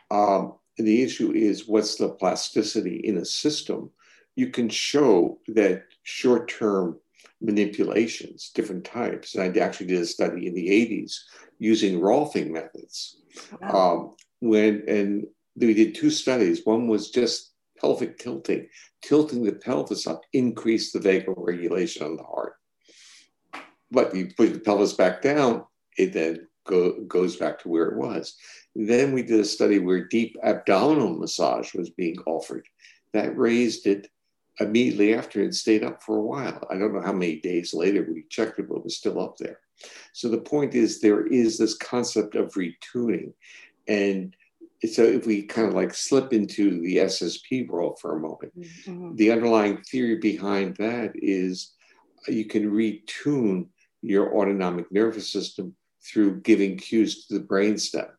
[0.10, 3.92] Um, the issue is what's the plasticity in a system?
[4.36, 7.00] You can show that short term
[7.42, 9.36] manipulations, different types.
[9.36, 11.18] And I actually did a study in the 80s
[11.60, 13.18] using Rolfing methods.
[13.62, 13.70] Wow.
[13.72, 16.66] Um, when and we did two studies.
[16.66, 17.51] One was just
[17.82, 18.67] pelvic tilting,
[19.02, 22.54] tilting the pelvis up, increased the vagal regulation on the heart.
[23.89, 25.65] But you put the pelvis back down,
[25.98, 28.36] it then go, goes back to where it was.
[28.76, 32.65] Then we did a study where deep abdominal massage was being offered.
[33.13, 34.08] That raised it
[34.60, 36.65] immediately after it stayed up for a while.
[36.70, 39.38] I don't know how many days later we checked it, but it was still up
[39.38, 39.60] there.
[40.13, 43.34] So the point is, there is this concept of retuning.
[43.88, 44.36] And
[44.89, 49.15] so if we kind of like slip into the SSP world for a moment, mm-hmm.
[49.15, 51.74] the underlying theory behind that is
[52.28, 53.67] you can retune
[54.02, 58.10] your autonomic nervous system through giving cues to the brainstem.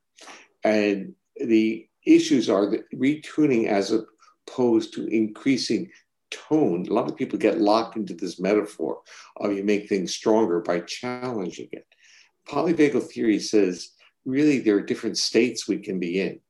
[0.63, 3.93] And the issues are that retuning as
[4.49, 5.91] opposed to increasing
[6.31, 6.87] tone.
[6.89, 9.01] A lot of people get locked into this metaphor
[9.37, 11.87] of you make things stronger by challenging it.
[12.49, 13.91] Polyvagal theory says
[14.25, 16.41] really there are different states we can be in.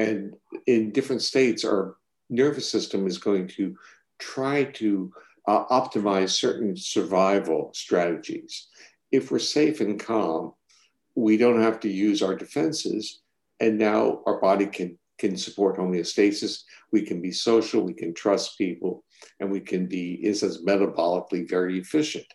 [0.00, 0.34] And
[0.66, 1.96] in different states, our
[2.30, 3.76] nervous system is going to
[4.18, 5.12] try to
[5.46, 8.68] uh, optimize certain survival strategies.
[9.12, 10.54] If we're safe and calm,
[11.14, 13.20] we don't have to use our defenses.
[13.58, 16.62] And now our body can, can support homeostasis.
[16.92, 19.04] We can be social, we can trust people,
[19.38, 22.26] and we can be, in sense, metabolically very efficient.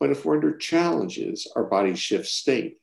[0.00, 2.78] But if we're under challenges, our body shifts state.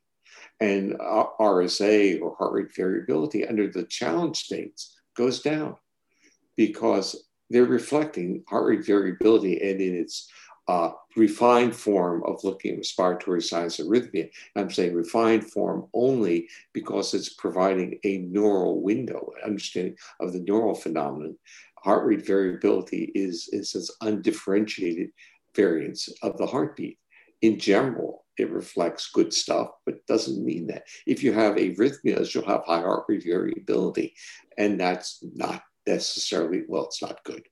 [0.60, 5.76] And RSA or heart rate variability under the challenge states goes down
[6.58, 10.30] because they're reflecting heart rate variability and in its
[10.70, 14.30] uh, refined form of looking at respiratory sinus arrhythmia.
[14.56, 20.76] I'm saying refined form only because it's providing a neural window, understanding of the neural
[20.76, 21.36] phenomenon.
[21.84, 25.10] Heart rate variability is, is this undifferentiated
[25.56, 27.00] variance of the heartbeat.
[27.42, 30.84] In general, it reflects good stuff, but doesn't mean that.
[31.06, 34.16] If you have arrhythmias, you'll have high heart rate variability,
[34.58, 37.44] and that's not necessarily, well, it's not good.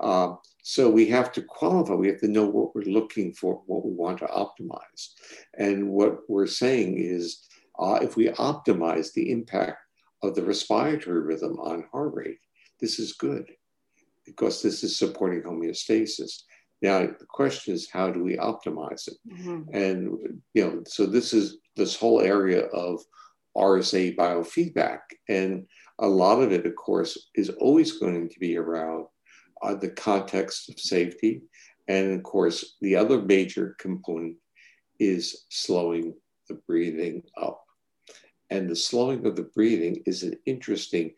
[0.00, 3.84] Um, so we have to qualify, we have to know what we're looking for, what
[3.84, 5.08] we want to optimize.
[5.58, 7.46] And what we're saying is
[7.78, 9.78] uh, if we optimize the impact
[10.22, 12.38] of the respiratory rhythm on heart rate,
[12.80, 13.50] this is good
[14.24, 16.42] because this is supporting homeostasis.
[16.82, 19.14] Now the question is how do we optimize it?
[19.30, 19.74] Mm-hmm.
[19.74, 23.00] And you know, so this is this whole area of
[23.56, 25.00] RSA biofeedback.
[25.28, 25.66] And
[25.98, 29.06] a lot of it, of course, is always going to be around
[29.62, 31.42] uh, the context of safety.
[31.88, 34.36] And of course, the other major component
[34.98, 36.14] is slowing
[36.48, 37.62] the breathing up.
[38.50, 41.12] And the slowing of the breathing is an interesting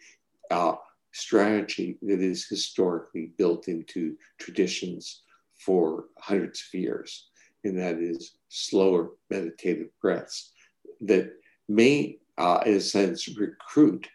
[0.50, 0.74] uh,
[1.12, 5.22] strategy that is historically built into traditions
[5.64, 7.28] for hundreds of years,
[7.64, 10.52] and that is slower meditative breaths
[11.00, 11.32] that
[11.68, 14.06] may, uh, in a sense, recruit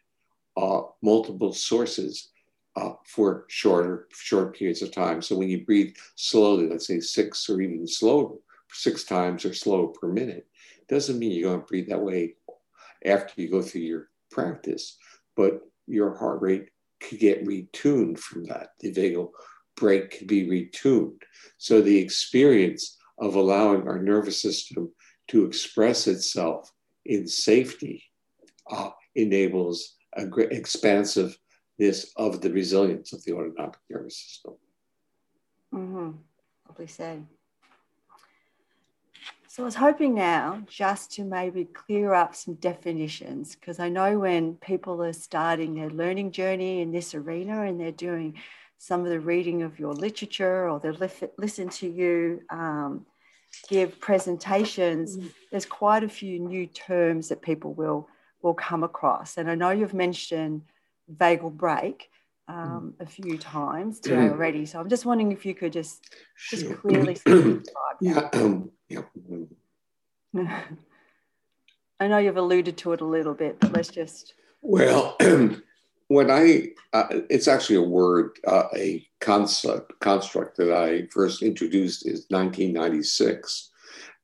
[0.57, 2.29] uh, multiple sources
[2.75, 5.21] uh, for shorter short periods of time.
[5.21, 8.35] So when you breathe slowly, let's say six or even slower,
[8.71, 10.47] six times or slower per minute,
[10.87, 12.35] doesn't mean you're going to breathe that way
[13.05, 14.97] after you go through your practice,
[15.35, 18.73] but your heart rate could get retuned from that.
[18.79, 19.31] The vagal
[19.79, 21.21] brake can be retuned.
[21.57, 24.91] So the experience of allowing our nervous system
[25.29, 26.71] to express itself
[27.05, 28.03] in safety
[28.69, 34.53] uh, enables a great expansiveness of the resilience of the autonomic nervous system.
[35.73, 36.11] Mm-hmm.
[36.65, 37.25] Probably said.
[39.47, 44.19] So I was hoping now just to maybe clear up some definitions because I know
[44.19, 48.35] when people are starting their learning journey in this arena and they're doing
[48.79, 50.91] some of the reading of your literature or they
[51.37, 53.05] listen to you um,
[53.67, 55.31] give presentations, mm.
[55.51, 58.07] there's quite a few new terms that people will
[58.41, 59.37] will come across.
[59.37, 60.63] And I know you've mentioned
[61.13, 62.09] vagal brake.
[62.49, 63.05] um, mm.
[63.05, 64.31] a few times today mm.
[64.31, 64.65] already.
[64.65, 66.03] So I'm just wondering if you could just
[66.49, 66.75] just sure.
[66.75, 67.63] clearly describe.
[68.01, 68.29] yeah.
[68.33, 69.03] Um, yeah.
[71.99, 74.33] I know you've alluded to it a little bit, but let's just.
[74.61, 75.15] Well,
[76.09, 82.07] when I, uh, it's actually a word, uh, a concept, construct that I first introduced
[82.07, 83.69] is 1996.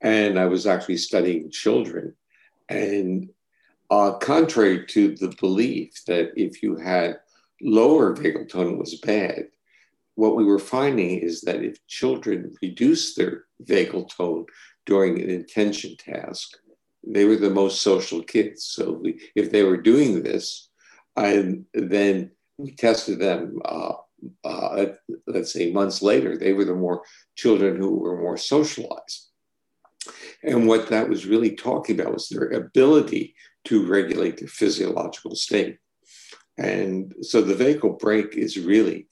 [0.01, 2.15] And I was actually studying children.
[2.69, 3.29] And
[3.91, 7.19] uh, contrary to the belief that if you had
[7.61, 9.49] lower vagal tone was bad,
[10.15, 14.47] what we were finding is that if children reduced their vagal tone
[14.87, 16.57] during an intention task,
[17.05, 18.65] they were the most social kids.
[18.65, 19.03] So
[19.35, 20.69] if they were doing this,
[21.15, 23.93] and then we tested them, uh,
[24.43, 24.85] uh,
[25.27, 27.03] let's say months later, they were the more
[27.35, 29.29] children who were more socialized.
[30.43, 35.77] And what that was really talking about was their ability to regulate their physiological state.
[36.57, 39.07] And so the vagal brake is really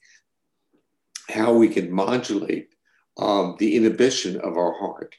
[1.28, 2.68] how we can modulate
[3.18, 5.14] um, the inhibition of our heart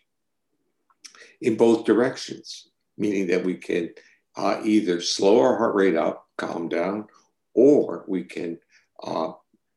[1.42, 3.90] in both directions, meaning that we can
[4.38, 7.08] uh, either slow our heart rate up, calm down,
[7.54, 8.60] or we can
[9.04, 9.32] uh,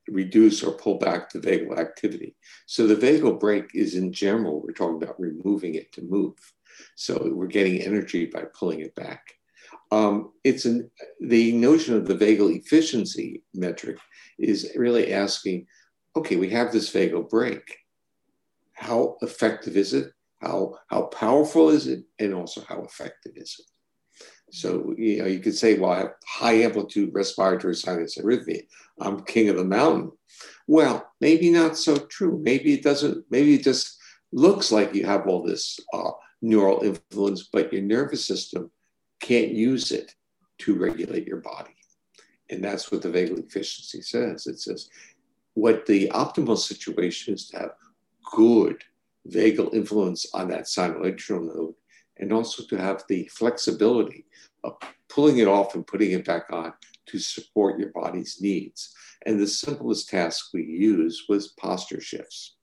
[0.08, 2.34] reduce or pull back the vagal activity.
[2.66, 6.34] So the vagal brake is in general, we're talking about removing it to move.
[6.96, 9.22] So we're getting energy by pulling it back.
[9.90, 10.90] Um, it's an,
[11.20, 13.98] the notion of the vagal efficiency metric
[14.38, 15.66] is really asking,
[16.16, 17.78] okay, we have this vagal brake.
[18.74, 20.12] How effective is it?
[20.40, 22.04] How, how powerful is it?
[22.18, 23.66] And also how effective is it?
[24.50, 28.62] So, you know, you could say, well, I have high amplitude respiratory sinus arrhythmia.
[29.00, 30.12] I'm king of the mountain.
[30.66, 32.40] Well, maybe not so true.
[32.42, 33.98] Maybe it doesn't, maybe it just
[34.32, 36.10] looks like you have all this uh,
[36.42, 38.70] neural influence, but your nervous system
[39.20, 40.14] can't use it
[40.58, 41.74] to regulate your body.
[42.50, 44.46] And that's what the vagal efficiency says.
[44.46, 44.88] It says
[45.54, 47.70] what the optimal situation is to have
[48.32, 48.82] good
[49.28, 51.74] vagal influence on that sinoatrial node
[52.18, 54.26] and also to have the flexibility
[54.64, 54.76] of
[55.08, 56.72] pulling it off and putting it back on
[57.06, 58.94] to support your body's needs.
[59.26, 62.56] And the simplest task we use was posture shifts,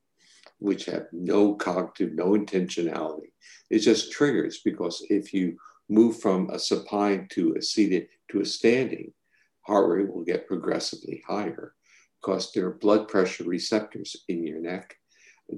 [0.60, 3.32] which have no cognitive, no intentionality.
[3.70, 5.58] It just triggers because if you
[5.90, 9.14] move from a supine to a seated to a standing,
[9.62, 11.74] heart rate will get progressively higher
[12.22, 14.96] because there are blood pressure receptors in your neck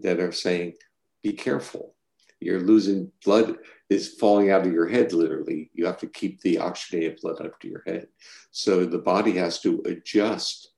[0.02, 0.74] that are saying,
[1.24, 1.96] be careful.
[2.40, 3.58] You're losing blood
[3.90, 5.72] is falling out of your head literally.
[5.74, 8.08] You have to keep the oxygenated blood up to your head.
[8.52, 10.70] So the body has to adjust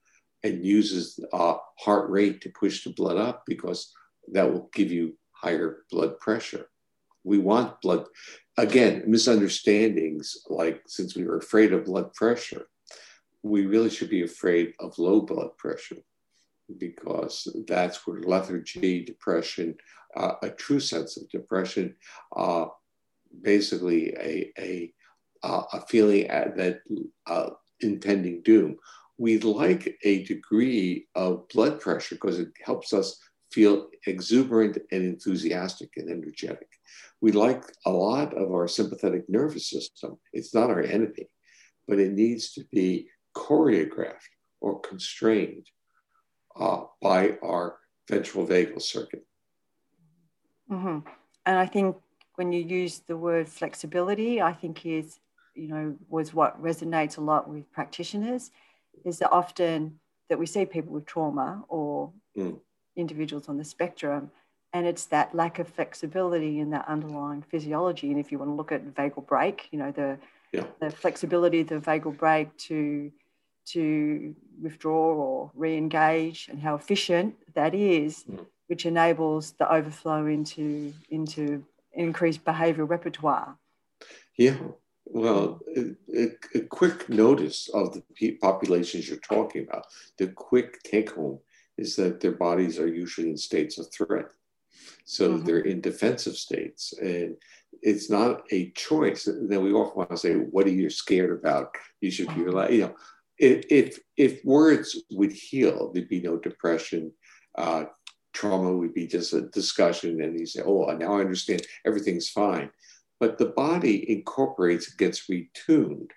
[0.43, 3.93] and uses uh, heart rate to push the blood up because
[4.31, 6.69] that will give you higher blood pressure.
[7.23, 8.05] We want blood,
[8.57, 12.67] again, misunderstandings like since we were afraid of blood pressure,
[13.43, 15.97] we really should be afraid of low blood pressure
[16.77, 19.75] because that's where lethargy, depression,
[20.15, 21.95] uh, a true sense of depression,
[22.35, 22.65] uh,
[23.41, 24.93] basically a, a,
[25.43, 26.79] a feeling that
[27.27, 27.49] uh,
[27.81, 28.77] impending doom.
[29.17, 33.19] We like a degree of blood pressure because it helps us
[33.51, 36.67] feel exuberant and enthusiastic and energetic.
[37.21, 40.17] We like a lot of our sympathetic nervous system.
[40.33, 41.27] It's not our enemy,
[41.87, 44.29] but it needs to be choreographed
[44.61, 45.67] or constrained
[46.57, 47.77] uh, by our
[48.09, 49.25] ventral vagal circuit.
[50.71, 50.99] Mm-hmm.
[51.45, 51.95] And I think
[52.35, 55.19] when you use the word flexibility, I think is,
[55.55, 58.51] you know, was what resonates a lot with practitioners
[59.05, 59.99] is that often
[60.29, 62.57] that we see people with trauma or, mm.
[62.95, 64.31] individuals on the spectrum.
[64.71, 68.11] And it's that lack of flexibility in that underlying physiology.
[68.11, 70.19] And if you want to look at vagal brake, you know, the,
[70.53, 70.65] yeah.
[70.79, 73.11] the flexibility of the vagal brake to
[73.71, 78.45] to withdraw or re-engage and how efficient that is, mm.
[78.67, 81.63] which enables the overflow into into
[81.93, 83.57] increased behavioral repertoire.
[84.37, 84.57] Yeah.
[85.05, 89.87] Well, a, a, quick notice of the populations you're talking about,
[90.19, 91.39] the quick take home
[91.79, 94.27] is that their bodies are usually in states of threat.
[95.05, 95.45] So mm-hmm.
[95.45, 96.93] they're in defensive states.
[97.01, 97.35] And
[97.81, 99.27] it's not a choice.
[99.27, 101.75] Then we often want to say, what are you scared about?
[102.01, 102.95] You should be like, you know,
[103.39, 107.11] if if words would heal, there'd be no depression.
[107.55, 107.85] Uh,
[108.33, 111.65] trauma would be just a discussion, and you say, "Oh, now I understand.
[111.85, 112.69] Everything's fine."
[113.19, 116.11] But the body incorporates, gets retuned,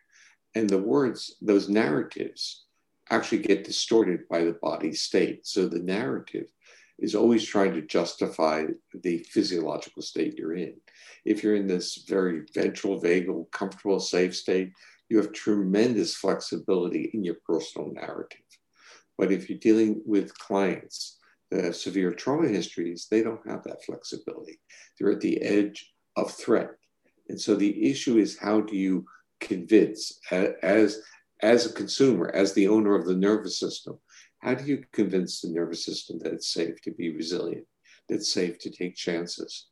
[0.54, 2.64] and the words, those narratives,
[3.10, 5.46] actually get distorted by the body state.
[5.46, 6.46] So the narrative
[6.98, 8.64] is always trying to justify
[9.02, 10.74] the physiological state you're in.
[11.24, 14.72] If you're in this very ventral, vagal, comfortable, safe state,
[15.12, 18.40] you have tremendous flexibility in your personal narrative.
[19.18, 21.18] But if you're dealing with clients
[21.50, 24.58] that have severe trauma histories, they don't have that flexibility.
[24.98, 26.70] They're at the edge of threat.
[27.28, 29.04] And so the issue is how do you
[29.38, 31.02] convince, as,
[31.42, 33.98] as a consumer, as the owner of the nervous system,
[34.38, 37.66] how do you convince the nervous system that it's safe to be resilient,
[38.08, 39.68] that it's safe to take chances?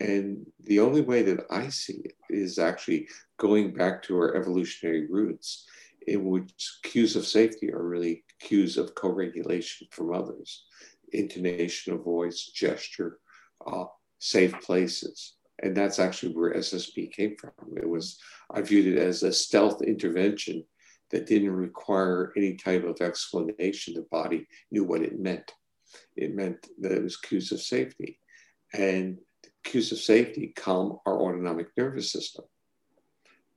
[0.00, 5.06] And the only way that I see it is actually going back to our evolutionary
[5.08, 5.66] roots,
[6.06, 10.64] in which cues of safety are really cues of co regulation from others,
[11.12, 13.18] intonation of voice, gesture,
[13.66, 13.84] uh,
[14.18, 15.34] safe places.
[15.60, 17.52] And that's actually where SSP came from.
[17.76, 18.18] It was,
[18.50, 20.64] I viewed it as a stealth intervention
[21.10, 23.94] that didn't require any type of explanation.
[23.94, 25.52] The body knew what it meant.
[26.16, 28.20] It meant that it was cues of safety.
[28.72, 29.18] And
[29.68, 32.44] cues of safety calm our autonomic nervous system.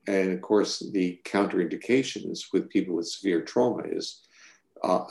[0.07, 4.22] And of course, the counterindications with people with severe trauma is
[4.84, 5.03] uh,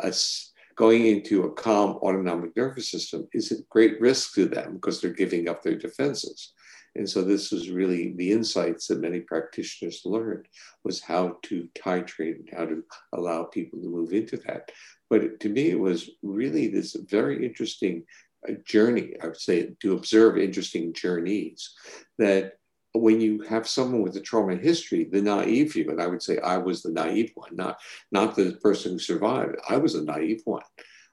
[0.76, 5.22] going into a calm autonomic nervous system is a great risk to them because they're
[5.22, 6.52] giving up their defenses.
[6.96, 10.46] And so this was really the insights that many practitioners learned
[10.82, 12.82] was how to titrate and how to
[13.12, 14.70] allow people to move into that.
[15.08, 18.04] But to me, it was really this very interesting
[18.46, 21.74] a journey, I would say, to observe interesting journeys
[22.18, 22.54] that
[22.92, 26.38] when you have someone with a trauma history, the naive view, and I would say
[26.38, 27.78] I was the naive one, not,
[28.10, 29.56] not the person who survived.
[29.68, 30.62] I was a naive one.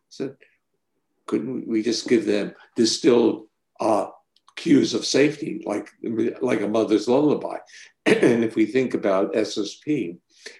[0.10, 0.36] Said,
[1.28, 3.48] couldn't we just give them distilled
[3.80, 4.08] uh,
[4.56, 5.90] cues of safety, like,
[6.42, 7.58] like a mother's lullaby?
[8.06, 10.18] and if we think about SSP,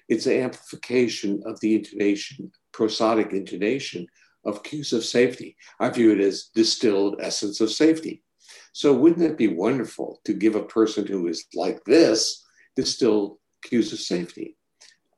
[0.10, 4.06] it's amplification of the intonation, prosodic intonation
[4.48, 5.58] of cues of safety.
[5.80, 8.24] I view it as distilled essence of safety.
[8.72, 12.46] So wouldn't it be wonderful to give a person who is like this
[12.76, 14.56] distilled cues of safety?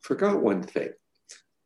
[0.02, 0.90] Forgot one thing.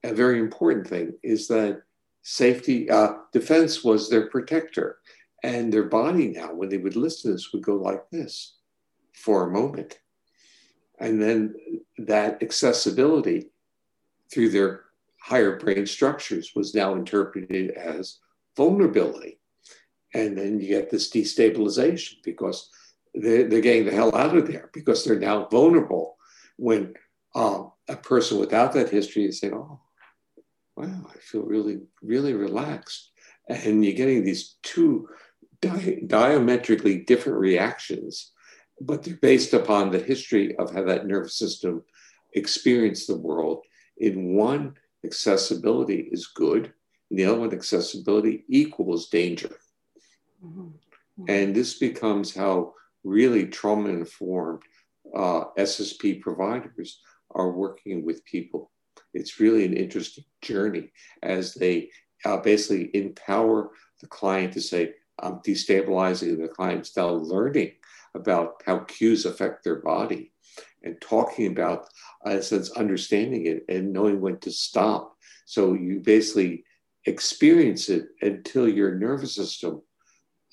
[0.04, 1.82] A very important thing is that
[2.24, 5.00] safety, uh, defense was their protector.
[5.44, 8.56] And their body now, when they would listen to this, would go like this
[9.14, 10.00] for a moment.
[11.00, 11.56] And then
[11.98, 13.50] that accessibility
[14.32, 14.86] through their
[15.24, 18.20] higher brain structures was now interpreted as
[18.58, 19.40] vulnerability.
[20.14, 22.70] And then you get this destabilization because
[23.16, 26.18] they're, they're getting the hell out of there because they're now vulnerable.
[26.58, 26.96] When
[27.36, 29.80] um, a person without that history is saying, oh,
[30.76, 33.12] wow, I feel really, really relaxed.
[33.48, 35.08] And you're getting these two
[35.62, 38.34] di- diametrically different reactions,
[38.82, 41.82] but they're based upon the history of how that nervous system
[42.34, 43.64] experienced the world.
[43.98, 46.74] In one, accessibility is good.
[47.10, 49.56] And the other one, accessibility equals danger.
[50.44, 50.70] Mm-hmm.
[51.28, 52.74] And this becomes how
[53.04, 54.62] really trauma informed
[55.16, 57.00] uh, SSP providers
[57.32, 58.72] are working with people.
[59.14, 60.92] It's really an interesting journey
[61.22, 61.90] as they
[62.26, 67.74] uh, basically empower the client to say, I'm destabilizing the client's now learning
[68.16, 70.32] about how cues affect their body
[70.84, 71.88] and talking about,
[72.26, 75.16] uh, sense, understanding it and knowing when to stop.
[75.46, 76.66] So you basically
[77.06, 79.82] experience it until your nervous system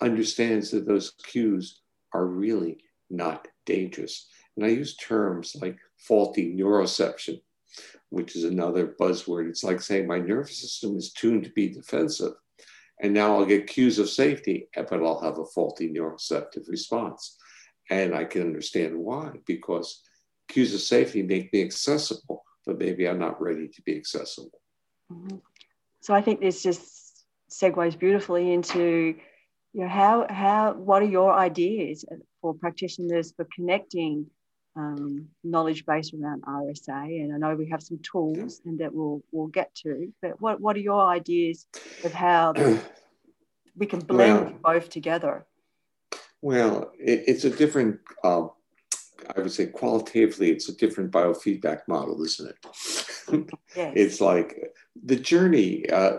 [0.00, 1.80] understands that those cues
[2.12, 2.78] are really
[3.08, 4.28] not dangerous.
[4.56, 7.40] And I use terms like faulty neuroception,
[8.08, 9.48] which is another buzzword.
[9.48, 12.32] It's like saying my nervous system is tuned to be defensive.
[13.02, 17.36] And now I'll get cues of safety, but I'll have a faulty neuroceptive response.
[17.90, 20.02] And I can understand why, because
[20.50, 24.60] cues of safety make me accessible, but maybe I'm not ready to be accessible.
[25.10, 25.36] Mm-hmm.
[26.00, 29.14] So I think this just segues beautifully into
[29.72, 32.04] you know how how what are your ideas
[32.40, 34.26] for practitioners for connecting
[34.76, 39.22] um, knowledge base around RSA, and I know we have some tools and that we'll
[39.32, 40.12] we'll get to.
[40.22, 41.66] But what what are your ideas
[42.04, 42.54] of how
[43.76, 45.46] we can blend well, both together?
[46.40, 48.00] Well, it, it's a different.
[48.22, 48.48] Uh,
[49.36, 53.50] I would say qualitatively, it's a different biofeedback model, isn't it?
[53.76, 53.92] yes.
[53.96, 54.58] It's like
[55.04, 55.88] the journey.
[55.88, 56.18] Uh,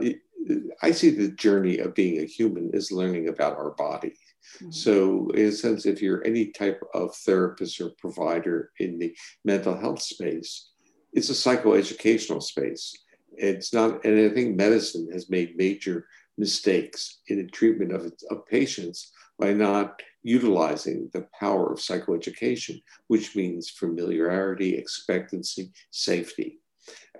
[0.82, 4.14] I see the journey of being a human is learning about our body.
[4.58, 4.72] Mm-hmm.
[4.72, 9.78] So, in a sense, if you're any type of therapist or provider in the mental
[9.78, 10.70] health space,
[11.14, 12.96] it's a psychoeducational space.
[13.34, 18.46] It's not, and I think medicine has made major mistakes in the treatment of, of
[18.48, 19.12] patients
[19.42, 26.60] by not utilizing the power of psychoeducation, which means familiarity, expectancy, safety.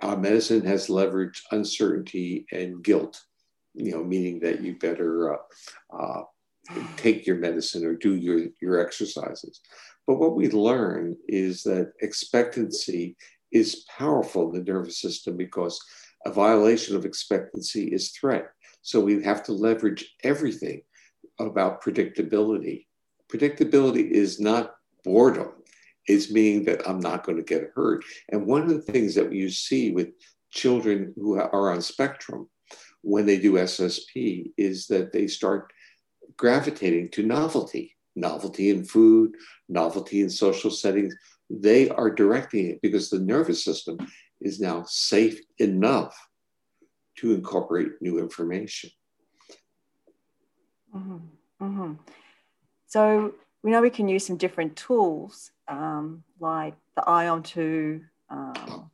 [0.00, 3.20] Uh, medicine has leveraged uncertainty and guilt,
[3.74, 5.38] you know, meaning that you better uh,
[5.98, 6.22] uh,
[6.96, 9.60] take your medicine or do your, your exercises.
[10.06, 13.16] But what we learn is that expectancy
[13.50, 15.80] is powerful in the nervous system because
[16.24, 18.46] a violation of expectancy is threat.
[18.82, 20.82] So we have to leverage everything
[21.46, 22.86] about predictability.
[23.30, 24.74] Predictability is not
[25.04, 25.52] boredom,
[26.06, 28.04] it's meaning that I'm not going to get hurt.
[28.30, 30.08] And one of the things that you see with
[30.50, 32.48] children who are on spectrum
[33.02, 35.72] when they do SSP is that they start
[36.36, 39.34] gravitating to novelty, novelty in food,
[39.68, 41.14] novelty in social settings.
[41.50, 43.98] They are directing it because the nervous system
[44.40, 46.16] is now safe enough
[47.18, 48.90] to incorporate new information.
[50.94, 51.16] Mm-hmm.
[51.62, 51.92] Mm-hmm.
[52.86, 58.90] So we know we can use some different tools um, like the IOM 2 um,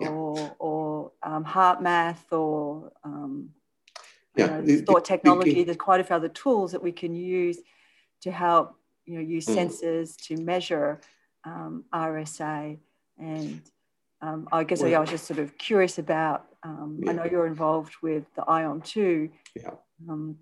[0.00, 0.08] yeah.
[0.08, 3.50] or, or um, HeartMath or um,
[4.36, 4.60] yeah.
[4.60, 5.54] you know, thought technology.
[5.54, 7.58] The, There's quite a few other tools that we can use
[8.22, 9.56] to help you know use mm.
[9.56, 11.00] sensors to measure
[11.44, 12.78] um, RSA.
[13.18, 13.62] And
[14.20, 16.46] um, I guess well, I was just sort of curious about.
[16.62, 17.10] Um, yeah.
[17.10, 19.30] I know you're involved with the IOM2.
[19.56, 19.70] Yeah.
[20.08, 20.36] Um,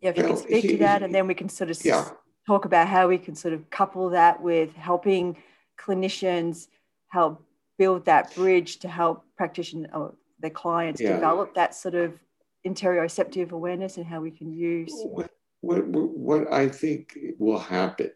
[0.00, 1.84] yeah, if you well, can speak he, to that, and then we can sort of
[1.84, 2.08] yeah.
[2.46, 5.36] talk about how we can sort of couple that with helping
[5.78, 6.68] clinicians
[7.08, 7.42] help
[7.78, 11.14] build that bridge to help practitioners or their clients yeah.
[11.14, 12.18] develop that sort of
[12.66, 14.92] interoceptive awareness and how we can use.
[15.04, 18.10] What, what, what I think will happen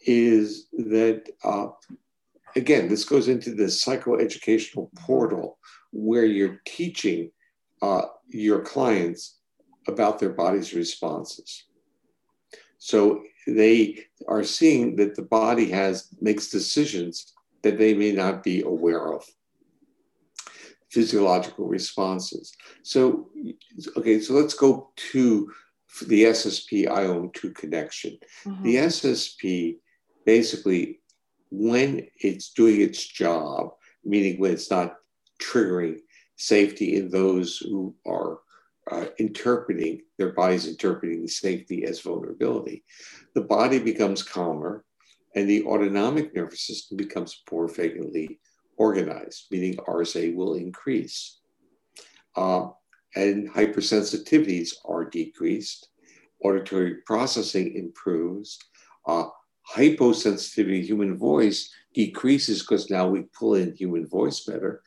[0.00, 1.68] is that, uh,
[2.56, 5.58] again, this goes into the psychoeducational portal
[5.92, 7.30] where you're teaching
[7.80, 9.38] uh, your clients
[9.86, 11.64] about their body's responses.
[12.78, 17.32] So they are seeing that the body has makes decisions
[17.62, 19.24] that they may not be aware of
[20.90, 22.52] physiological responses.
[22.82, 23.30] So,
[23.96, 25.50] okay, so let's go to
[26.06, 28.18] the SSP IOM2 connection.
[28.44, 28.62] Mm-hmm.
[28.62, 29.76] The SSP
[30.24, 31.00] basically,
[31.50, 33.70] when it's doing its job,
[34.04, 34.96] meaning when it's not
[35.42, 35.98] triggering
[36.36, 38.38] safety in those who are
[38.90, 42.84] uh, interpreting their body's interpreting safety as vulnerability,
[43.34, 44.84] the body becomes calmer
[45.34, 48.38] and the autonomic nervous system becomes more vagally
[48.76, 51.40] organized, meaning RSA will increase.
[52.36, 52.68] Uh,
[53.16, 55.88] and hypersensitivities are decreased.
[56.42, 58.58] Auditory processing improves.
[59.06, 59.26] Uh,
[59.72, 64.82] hyposensitivity, human voice, decreases because now we pull in human voice better.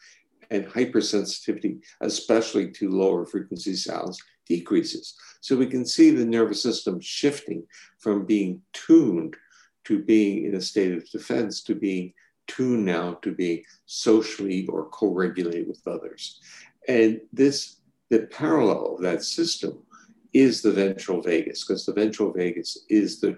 [0.49, 5.15] And hypersensitivity, especially to lower frequency sounds, decreases.
[5.41, 7.63] So we can see the nervous system shifting
[7.99, 9.35] from being tuned
[9.85, 12.13] to being in a state of defense to being
[12.47, 16.39] tuned now to be socially or co-regulated with others.
[16.87, 19.83] And this, the parallel of that system
[20.33, 23.37] is the ventral vagus, because the ventral vagus is the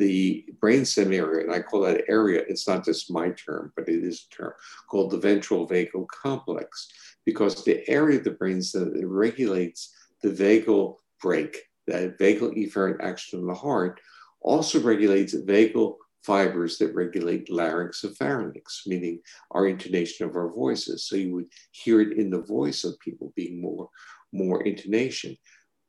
[0.00, 4.02] the brainstem area, and I call that area, it's not just my term, but it
[4.02, 4.52] is a term
[4.88, 6.88] called the ventral vagal complex,
[7.26, 13.40] because the area of the brainstem that regulates the vagal brake, that vagal efferent action
[13.40, 14.00] of the heart,
[14.40, 19.20] also regulates vagal fibers that regulate larynx and pharynx, meaning
[19.50, 21.06] our intonation of our voices.
[21.06, 23.90] So you would hear it in the voice of people being more,
[24.32, 25.36] more intonation.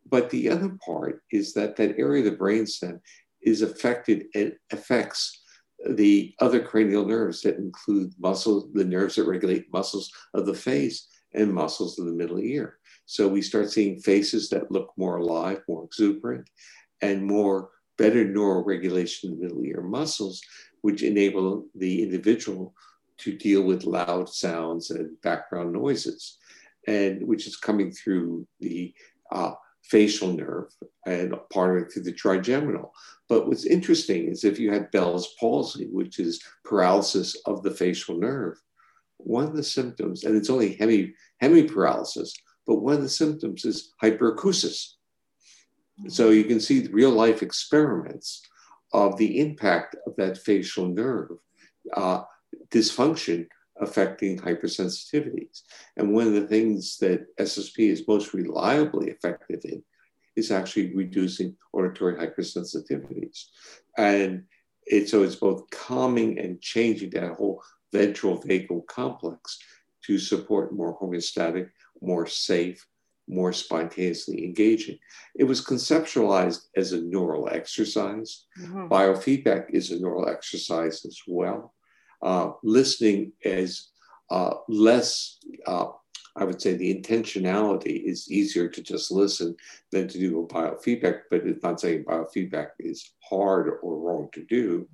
[0.09, 2.99] But the other part is that that area of the brainstem
[3.41, 5.41] is affected and affects
[5.89, 11.07] the other cranial nerves that include muscles, the nerves that regulate muscles of the face
[11.33, 12.77] and muscles of the middle ear.
[13.05, 16.49] So we start seeing faces that look more alive, more exuberant,
[17.01, 20.41] and more better neural regulation of the middle ear muscles,
[20.81, 22.73] which enable the individual
[23.17, 26.37] to deal with loud sounds and background noises,
[26.87, 28.93] and which is coming through the
[29.31, 30.67] uh, facial nerve
[31.05, 32.93] and part of it through the trigeminal.
[33.27, 38.17] But what's interesting is if you had Bell's palsy, which is paralysis of the facial
[38.17, 38.57] nerve,
[39.17, 42.31] one of the symptoms, and it's only hemi, hemiparalysis,
[42.65, 44.93] but one of the symptoms is hyperacusis.
[46.07, 48.41] So you can see real life experiments
[48.93, 51.37] of the impact of that facial nerve
[51.95, 52.23] uh,
[52.69, 53.47] dysfunction
[53.79, 55.61] affecting hypersensitivities.
[55.97, 59.83] And one of the things that SSP is most reliably effective in
[60.35, 63.45] is actually reducing auditory hypersensitivities.
[63.97, 64.43] And
[64.85, 69.59] it, so it's both calming and changing that whole ventral vagal complex
[70.05, 71.69] to support more homeostatic,
[72.01, 72.85] more safe,
[73.27, 74.97] more spontaneously engaging.
[75.35, 78.45] It was conceptualized as a neural exercise.
[78.59, 78.87] Mm-hmm.
[78.87, 81.73] Biofeedback is a neural exercise as well.
[82.21, 83.89] Uh, listening is
[84.29, 85.87] uh, less, uh,
[86.35, 89.55] I would say the intentionality is easier to just listen
[89.91, 94.45] than to do a biofeedback, but it's not saying biofeedback is hard or wrong to
[94.45, 94.87] do.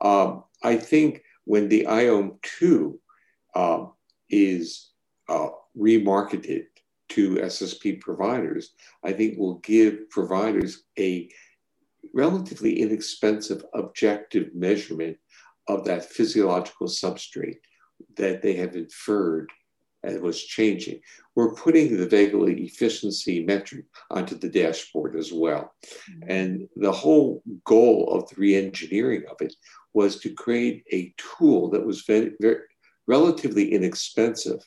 [0.00, 2.98] Um, I think when the IOM 2
[3.54, 3.92] um,
[4.30, 4.90] is
[5.28, 6.66] uh, remarketed
[7.10, 8.72] to SSP providers,
[9.04, 11.28] I think will give providers a
[12.14, 15.18] relatively inexpensive objective measurement
[15.78, 17.58] of that physiological substrate
[18.16, 19.50] that they have inferred
[20.02, 21.00] and was changing.
[21.36, 25.72] We're putting the vagal efficiency metric onto the dashboard as well.
[26.10, 26.30] Mm-hmm.
[26.30, 29.54] And the whole goal of the re-engineering of it
[29.94, 32.62] was to create a tool that was very, very
[33.06, 34.60] relatively inexpensive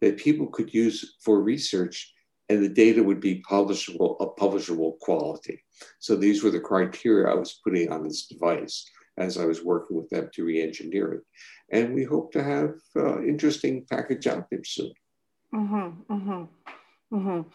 [0.00, 2.12] that people could use for research
[2.48, 5.62] and the data would be publishable of publishable quality.
[6.00, 8.84] So these were the criteria I was putting on this device
[9.18, 11.22] as I was working with them to re-engineer it.
[11.70, 14.92] And we hope to have uh, interesting package out there soon.
[15.54, 17.48] Mm-hmm, mm-hmm, mm-hmm.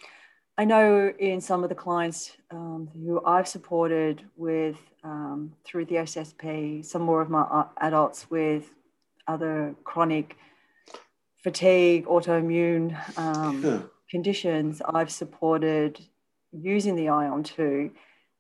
[0.60, 5.96] I know in some of the clients um, who I've supported with um, through the
[5.96, 8.72] SSP, some more of my uh, adults with
[9.28, 10.36] other chronic
[11.38, 13.82] fatigue, autoimmune um, yeah.
[14.10, 16.00] conditions, I've supported
[16.52, 17.92] using the IOM two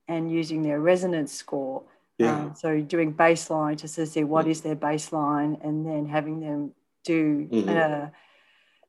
[0.07, 1.83] and using their resonance score
[2.17, 2.35] yeah.
[2.35, 4.51] Um, so doing baseline to sort of see what mm-hmm.
[4.51, 7.69] is their baseline and then having them do mm-hmm.
[7.69, 8.11] a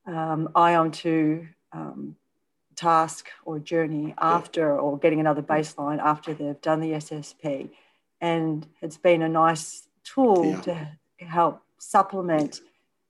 [0.06, 2.16] um, IOM 2 um,
[2.74, 4.80] task or journey after yeah.
[4.80, 7.70] or getting another baseline after they've done the SSP.
[8.20, 10.60] And it's been a nice tool yeah.
[10.62, 12.60] to help supplement,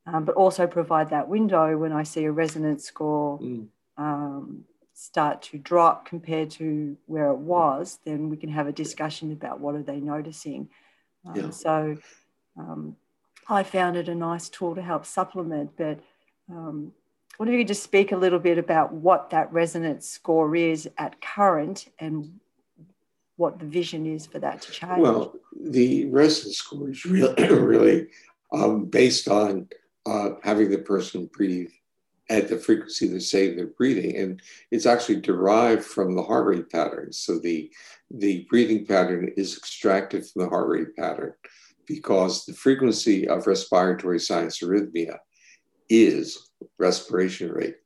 [0.07, 3.39] um, but also provide that window when I see a resonance score.
[3.39, 3.69] Mm.
[3.97, 4.65] Um,
[5.01, 9.61] start to drop compared to where it was, then we can have a discussion about
[9.61, 10.69] what are they noticing.
[11.25, 11.51] Um, yeah.
[11.51, 11.97] So
[12.59, 12.97] um,
[13.49, 16.01] I found it a nice tool to help supplement, but
[16.51, 16.93] um,
[17.37, 20.89] what if you could just speak a little bit about what that resonance score is
[20.99, 22.41] at current and
[23.37, 24.99] what the vision is for that to change?
[24.99, 28.09] Well, the resonance score is really, really
[28.53, 29.69] um, based on
[30.07, 31.71] uh, having the person breathe
[32.31, 34.17] at the frequency they say they're breathing.
[34.17, 37.13] And it's actually derived from the heart rate pattern.
[37.13, 37.71] So the,
[38.11, 41.35] the breathing pattern is extracted from the heart rate pattern
[41.87, 45.19] because the frequency of respiratory sinus arrhythmia
[45.89, 47.77] is respiration rate.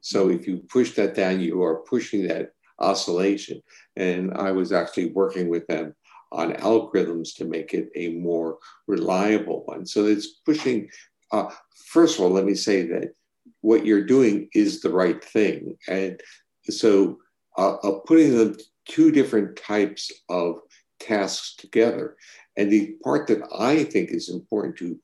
[0.00, 3.62] So if you push that down, you are pushing that oscillation.
[3.96, 5.94] And I was actually working with them
[6.32, 9.86] on algorithms to make it a more reliable one.
[9.86, 10.88] So it's pushing,
[11.30, 11.50] uh,
[11.86, 13.14] first of all, let me say that
[13.60, 15.76] what you're doing is the right thing.
[15.88, 16.20] And
[16.68, 17.18] so
[17.56, 20.60] uh, uh, putting the two different types of
[21.00, 22.16] tasks together.
[22.56, 24.98] And the part that I think is important to,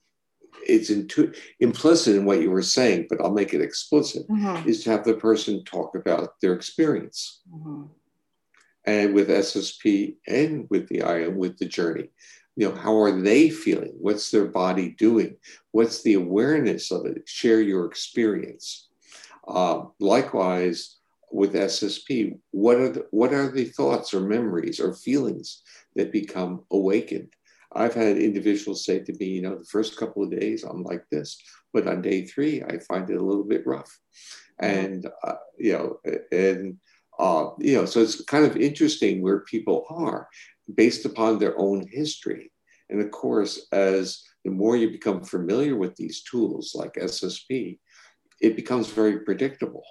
[0.66, 4.68] it's intu- implicit in what you were saying, but I'll make it explicit, mm-hmm.
[4.68, 7.41] is to have the person talk about their experience.
[7.53, 7.84] Mm-hmm.
[8.84, 12.11] And with SSP and with the IM, with the journey
[12.57, 13.94] you know how are they feeling?
[13.98, 15.36] What's their body doing?
[15.72, 17.28] What's the awareness of it?
[17.28, 18.88] Share your experience.
[19.46, 20.96] Uh, likewise
[21.32, 25.62] with ssp what are the, what are the thoughts or memories or feelings
[25.94, 27.28] that become awakened?
[27.72, 31.05] I've had individuals say to me you know the first couple of days i'm like
[31.11, 31.40] this
[31.72, 33.98] but on day three i find it a little bit rough.
[34.59, 36.01] And uh, you know
[36.32, 36.76] and
[37.18, 40.28] uh, you know so it's kind of interesting where people are
[40.75, 42.53] based upon their own history.
[42.89, 47.79] And of course, as the more you become familiar with these tools like SSP,
[48.41, 49.85] it becomes very predictable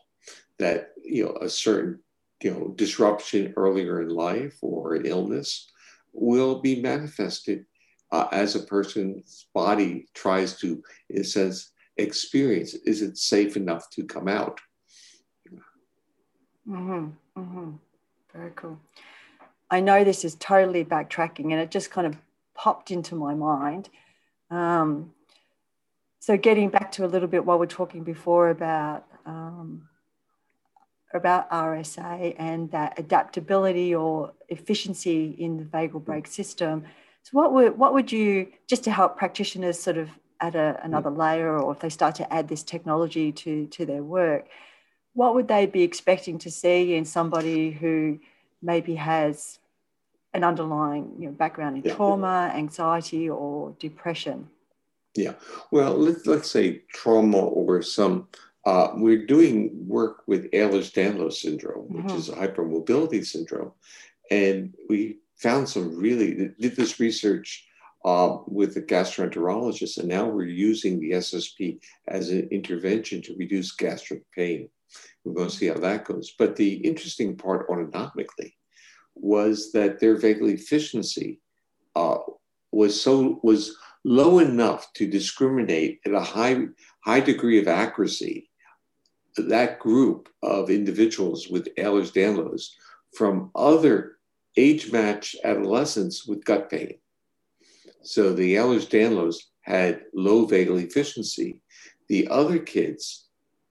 [0.57, 1.99] that you know a certain
[2.43, 5.71] you know disruption earlier in life or an illness
[6.13, 7.65] will be manifested
[8.11, 12.73] uh, as a person's body tries to, in a sense, experience.
[12.73, 14.59] Is it safe enough to come out?
[16.67, 17.09] Mm-hmm.
[17.37, 17.71] Mm-hmm.
[18.33, 18.79] Very cool.
[19.71, 22.17] I know this is totally backtracking, and it just kind of
[22.55, 23.89] popped into my mind.
[24.49, 25.13] Um,
[26.19, 29.87] so, getting back to a little bit what we're talking before about um,
[31.13, 36.85] about RSA and that adaptability or efficiency in the vagal brake system.
[37.23, 40.09] So, what would what would you just to help practitioners sort of
[40.41, 44.03] add a, another layer, or if they start to add this technology to to their
[44.03, 44.47] work,
[45.13, 48.19] what would they be expecting to see in somebody who
[48.61, 49.59] maybe has
[50.33, 51.95] an underlying you know, background in yeah.
[51.95, 54.49] trauma, anxiety, or depression?
[55.15, 55.33] Yeah,
[55.71, 58.27] well, let's let's say trauma or some
[58.65, 62.17] uh, we're doing work with Ehlers-Danlos syndrome, which mm-hmm.
[62.17, 63.71] is a hypermobility syndrome,
[64.29, 67.65] and we found some really did this research
[68.05, 73.71] uh, with a gastroenterologist, and now we're using the SSP as an intervention to reduce
[73.71, 74.69] gastric pain.
[75.23, 76.33] We're going to see how that goes.
[76.37, 78.53] But the interesting part autonomically
[79.15, 81.41] was that their vagal efficiency
[81.95, 82.19] uh,
[82.71, 83.75] was so was
[84.05, 86.67] low enough to discriminate at a high
[87.03, 88.49] high degree of accuracy
[89.37, 92.69] that group of individuals with Ehlers-Danlos
[93.15, 94.17] from other
[94.57, 96.99] age-matched adolescents with gut pain.
[98.03, 101.61] So the Ehlers-Danlos had low vagal efficiency.
[102.07, 103.28] The other kids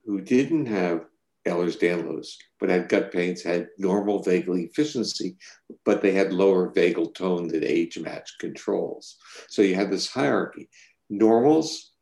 [0.09, 1.05] who didn't have
[1.47, 2.29] Ehlers-Danlos
[2.59, 5.37] but had gut pains had normal vagal efficiency,
[5.85, 9.17] but they had lower vagal tone than age-matched controls.
[9.49, 10.71] So you had this hierarchy.
[11.11, 11.93] Normals,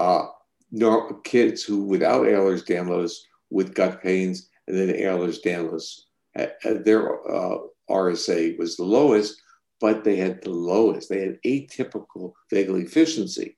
[0.00, 0.26] uh,
[1.22, 3.12] kids who without Ehlers-Danlos
[3.50, 6.00] with gut pains, and then Ehlers-Danlos,
[6.36, 7.58] uh, uh, their uh,
[7.88, 9.40] RSA was the lowest,
[9.80, 11.08] but they had the lowest.
[11.08, 13.56] They had atypical vagal efficiency.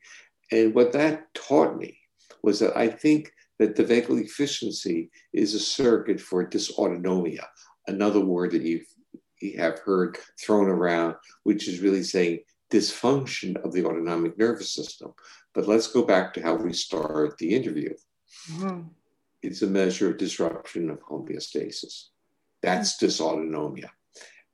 [0.52, 1.98] And what that taught me
[2.42, 7.44] was that I think that the vagal efficiency is a surrogate for dysautonomia,
[7.86, 8.86] another word that you've,
[9.42, 12.40] you have heard thrown around, which is really saying
[12.72, 15.12] dysfunction of the autonomic nervous system.
[15.52, 17.92] But let's go back to how we start the interview.
[18.52, 18.88] Mm-hmm.
[19.42, 22.06] It's a measure of disruption of homeostasis.
[22.62, 23.90] That's dysautonomia.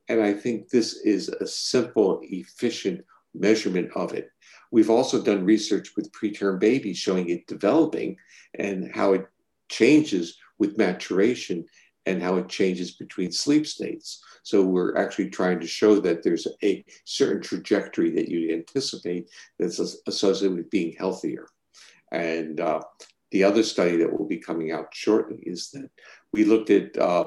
[0.09, 3.05] And I think this is a simple, efficient
[3.35, 4.31] measurement of it.
[4.71, 8.17] We've also done research with preterm babies showing it developing
[8.55, 9.27] and how it
[9.69, 11.67] changes with maturation
[12.07, 14.23] and how it changes between sleep states.
[14.45, 19.81] So we're actually trying to show that there's a certain trajectory that you anticipate that's
[20.07, 21.49] associated with being healthier.
[22.13, 22.81] And uh,
[23.33, 25.91] the other study that will be coming out shortly is that
[26.33, 27.25] we looked at uh,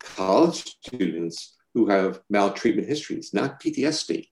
[0.00, 4.26] college students who have maltreatment histories, not PTSD,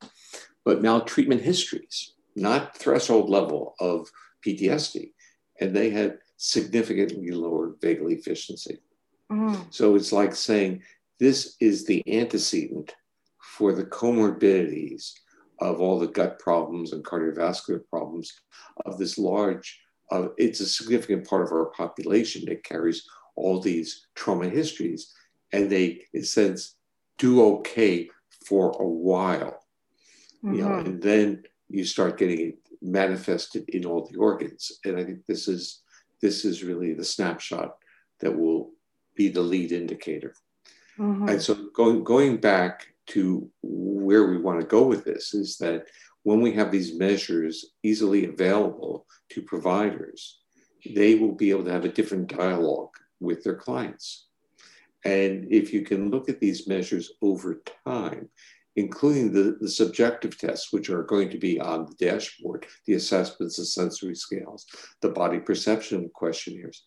[0.64, 4.08] but maltreatment histories, not threshold level of
[4.46, 5.12] PTSD.
[5.60, 8.78] And they had significantly lower vagal efficiency.
[9.30, 9.72] Mm.
[9.72, 10.82] So it's like saying
[11.18, 12.94] this is the antecedent
[13.40, 15.12] for the comorbidities
[15.60, 18.32] of all the gut problems and cardiovascular problems
[18.86, 19.80] of this large,
[20.10, 23.06] uh, it's a significant part of our population that carries
[23.36, 25.12] all these trauma histories.
[25.52, 26.76] And they, in a sense,
[27.18, 28.08] do okay
[28.46, 29.59] for a while.
[30.44, 30.54] Mm-hmm.
[30.54, 30.86] You know, mm-hmm.
[30.86, 34.72] and then you start getting it manifested in all the organs.
[34.84, 35.82] And I think this is
[36.20, 37.76] this is really the snapshot
[38.20, 38.70] that will
[39.16, 40.34] be the lead indicator.
[40.98, 41.28] Mm-hmm.
[41.28, 45.86] And so going going back to where we want to go with this is that
[46.22, 50.40] when we have these measures easily available to providers,
[50.94, 54.26] they will be able to have a different dialogue with their clients.
[55.04, 58.28] And if you can look at these measures over time,
[58.76, 63.56] including the, the subjective tests, which are going to be on the dashboard, the assessments,
[63.56, 64.66] the sensory scales,
[65.02, 66.86] the body perception questionnaires,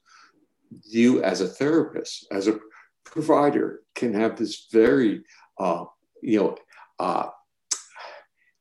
[0.84, 2.60] you as a therapist, as a
[3.06, 5.24] provider, can have this very,
[5.60, 5.86] uh,
[6.22, 6.58] you know,
[7.00, 7.28] uh,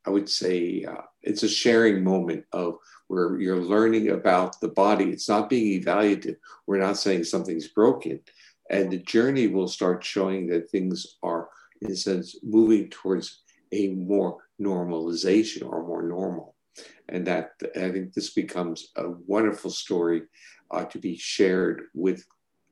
[0.05, 2.75] I would say uh, it's a sharing moment of
[3.07, 5.05] where you're learning about the body.
[5.05, 6.37] It's not being evaluated.
[6.67, 8.19] We're not saying something's broken.
[8.69, 11.49] And the journey will start showing that things are,
[11.83, 16.55] in a sense, moving towards a more normalization or more normal.
[17.09, 20.23] And that I think this becomes a wonderful story
[20.71, 22.25] uh, to be shared with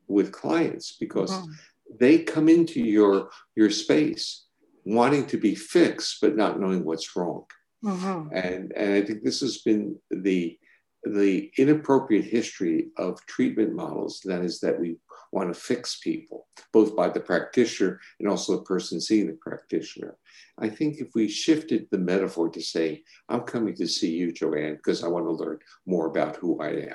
[0.08, 1.52] with clients because mm-hmm.
[2.00, 4.46] they come into your your space
[4.84, 7.44] wanting to be fixed but not knowing what's wrong
[7.84, 8.34] mm-hmm.
[8.34, 10.58] and and i think this has been the
[11.04, 14.96] the inappropriate history of treatment models that is that we
[15.32, 20.16] want to fix people both by the practitioner and also the person seeing the practitioner
[20.58, 24.76] i think if we shifted the metaphor to say i'm coming to see you joanne
[24.76, 26.94] because i want to learn more about who i am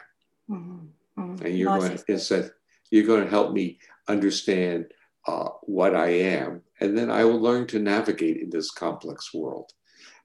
[0.49, 0.85] mm-hmm.
[1.17, 1.45] Mm-hmm.
[1.45, 2.51] And you're going to, said,
[2.91, 4.85] you're going to help me understand
[5.27, 9.71] uh, what I am, and then I will learn to navigate in this complex world,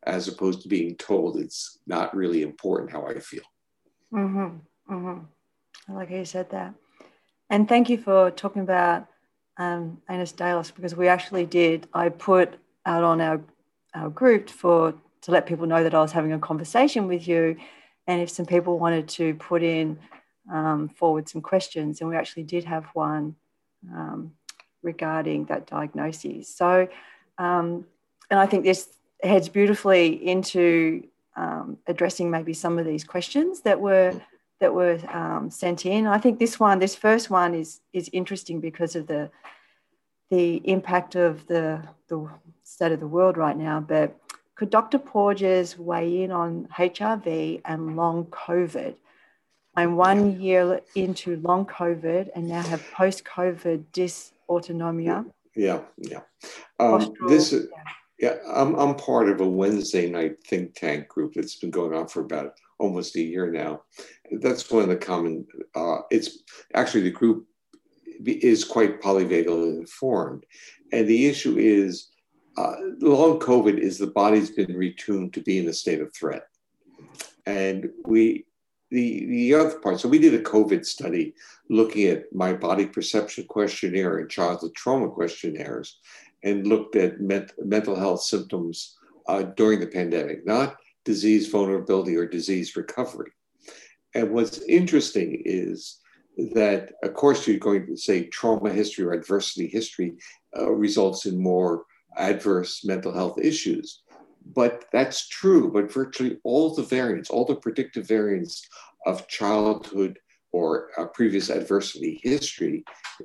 [0.05, 3.43] as opposed to being told it's not really important how I feel.
[4.13, 4.95] Mm-hmm.
[4.95, 5.19] Mm-hmm.
[5.89, 6.75] I like how you said that.
[7.51, 9.07] And thank you for talking about
[9.59, 11.87] um, Ehlers-Danlos because we actually did.
[11.93, 12.55] I put
[12.87, 13.41] out on our
[13.95, 17.57] our group for to let people know that I was having a conversation with you,
[18.07, 19.99] and if some people wanted to put in
[20.51, 23.37] um, forward some questions, and we actually did have one
[23.93, 24.33] um,
[24.83, 26.49] regarding that diagnosis.
[26.55, 26.89] So,
[27.39, 27.87] um,
[28.31, 28.89] and I think this
[29.23, 31.05] heads beautifully into
[31.37, 34.21] um, addressing maybe some of these questions that were
[34.61, 36.07] that were um, sent in.
[36.07, 39.31] I think this one, this first one, is is interesting because of the
[40.31, 42.29] the impact of the the
[42.63, 43.81] state of the world right now.
[43.81, 44.17] But
[44.55, 44.99] could Dr.
[44.99, 48.95] Porges weigh in on HRV and long COVID?
[49.75, 55.25] I'm one year into long COVID and now have post COVID dysautonomia.
[55.57, 56.21] Yeah, yeah.
[56.79, 57.69] Um, this is,
[58.23, 62.07] yeah, I'm, I'm part of a Wednesday night think tank group that's been going on
[62.07, 63.83] for about almost a year now.
[64.41, 65.45] That's one of the common,
[65.75, 66.39] uh, it's
[66.73, 67.49] actually the group
[68.25, 70.47] is quite polyvagal informed.
[70.93, 72.11] And the issue is
[72.57, 76.45] uh, long COVID is the body's been retuned to be in a state of threat.
[77.47, 78.47] And we,
[78.93, 81.35] the, the other part, so we did a COVID study
[81.69, 85.99] looking at my body perception questionnaire and childhood trauma questionnaires
[86.43, 88.97] and looked at ment- mental health symptoms
[89.29, 93.31] uh, during the pandemic, not disease vulnerability or disease recovery.
[94.15, 95.99] And what's interesting is
[96.55, 100.15] that, of course, you're going to say trauma history or adversity history
[100.59, 101.85] uh, results in more
[102.17, 104.03] adverse mental health issues.
[104.55, 105.71] But that's true.
[105.71, 108.67] But virtually all the variants, all the predictive variants
[109.07, 110.19] of childhood
[110.53, 112.85] or previous adversity history,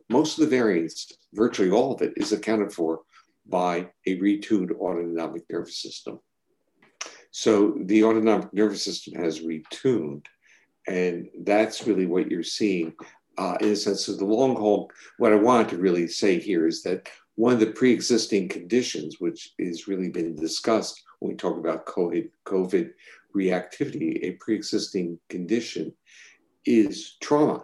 [0.10, 3.02] most of the variants, virtually all of it, is accounted for
[3.46, 6.20] by a retuned autonomic nervous system.
[7.32, 10.26] So the autonomic nervous system has retuned,
[10.88, 12.94] and that's really what you're seeing
[13.38, 14.90] uh, in a sense of the long haul.
[15.18, 19.54] What I wanted to really say here is that one of the pre-existing conditions, which
[19.60, 22.92] is really been discussed when we talk about COVID, COVID
[23.36, 25.94] reactivity, a pre-existing condition
[26.66, 27.64] is trauma.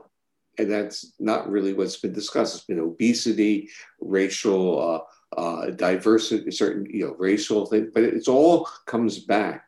[0.57, 2.55] And that's not really what's been discussed.
[2.55, 3.69] It's been obesity,
[3.99, 9.67] racial uh, uh, diversity, certain you know racial things, but it's all comes back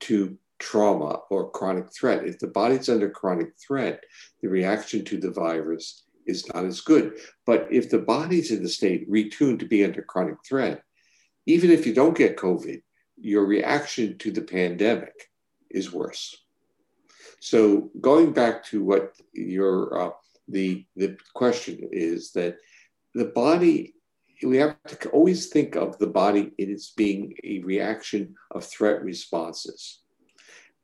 [0.00, 2.26] to trauma or chronic threat.
[2.26, 4.04] If the body's under chronic threat,
[4.40, 7.18] the reaction to the virus is not as good.
[7.46, 10.82] But if the body's in the state retuned to be under chronic threat,
[11.46, 12.82] even if you don't get COVID,
[13.16, 15.30] your reaction to the pandemic
[15.70, 16.36] is worse.
[17.40, 20.10] So going back to what your uh,
[20.48, 22.56] the the question is that
[23.14, 23.94] the body
[24.42, 30.00] we have to always think of the body as being a reaction of threat responses.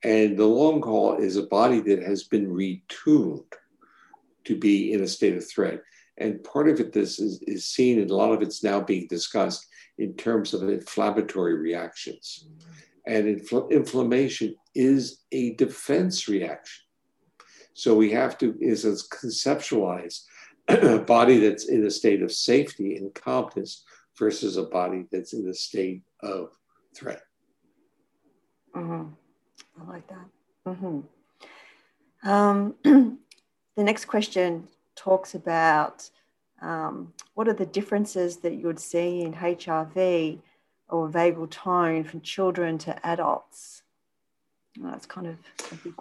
[0.03, 3.53] And the long haul is a body that has been retuned
[4.45, 5.81] to be in a state of threat.
[6.19, 9.07] And part of it this is, is seen, and a lot of it's now being
[9.09, 9.67] discussed
[9.99, 12.47] in terms of inflammatory reactions.
[13.07, 16.85] And infl- inflammation is a defense reaction.
[17.75, 20.23] So we have to is conceptualize
[20.69, 23.85] a body that's in a state of safety and calmness
[24.19, 26.51] versus a body that's in a state of
[26.95, 27.21] threat.
[28.75, 29.09] Mm-hmm.
[29.81, 30.27] I like that.
[30.67, 32.29] Mm-hmm.
[32.29, 32.75] Um,
[33.77, 36.09] the next question talks about
[36.63, 40.41] um, what are the differences that you would see in HRV
[40.89, 43.83] or vagal tone from children to adults?
[44.83, 45.37] That's kind of.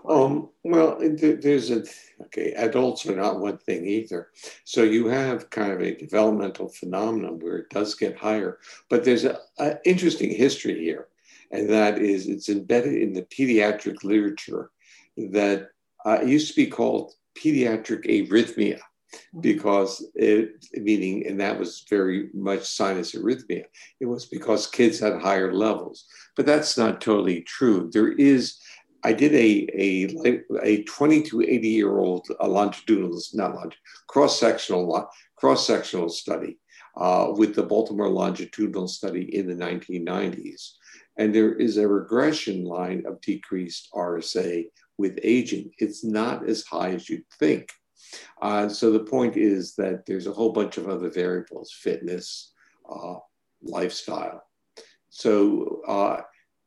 [0.09, 1.83] Um, well, there's a,
[2.23, 4.29] okay, adults are not one thing either.
[4.63, 8.59] So you have kind of a developmental phenomenon where it does get higher,
[8.89, 9.37] but there's an
[9.85, 11.07] interesting history here.
[11.51, 14.71] And that is, it's embedded in the pediatric literature
[15.17, 15.69] that
[16.05, 18.79] uh, used to be called pediatric arrhythmia.
[19.39, 23.65] Because it, meaning, and that was very much sinus arrhythmia.
[23.99, 27.89] It was because kids had higher levels, but that's not totally true.
[27.91, 28.57] There is,
[29.03, 33.77] I did a a a 20 to 80 year old longitudinal, not longitudinal,
[34.07, 36.57] cross sectional cross sectional study
[36.97, 40.71] uh, with the Baltimore longitudinal study in the 1990s,
[41.17, 44.65] and there is a regression line of decreased RSA
[44.97, 45.71] with aging.
[45.77, 47.69] It's not as high as you'd think.
[48.41, 52.53] Uh, so the point is that there's a whole bunch of other variables, fitness,
[52.89, 53.15] uh,
[53.61, 54.43] lifestyle.
[55.09, 56.21] So uh,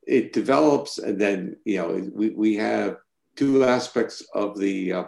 [0.07, 2.97] it develops, and then you know we, we have
[3.35, 5.03] two aspects of the uh,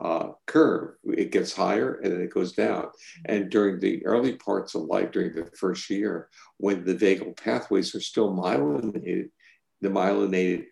[0.00, 0.94] uh, curve.
[1.04, 2.88] It gets higher and then it goes down.
[3.26, 7.94] And during the early parts of life, during the first year, when the vagal pathways
[7.94, 9.30] are still myelinated,
[9.80, 10.64] the myelinated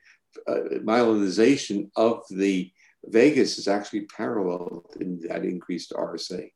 [0.46, 2.72] uh, myelinization of the
[3.04, 6.50] vagus is actually parallel in that increased RSA.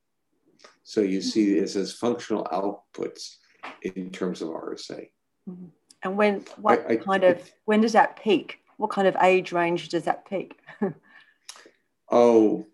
[0.82, 3.36] So you see this as functional outputs
[3.82, 5.08] in terms of RSA.
[5.48, 5.66] Mm-hmm.
[6.02, 8.58] And when, what I, I, kind of, when does that peak?
[8.76, 10.58] What kind of age range does that peak?
[12.10, 12.66] oh,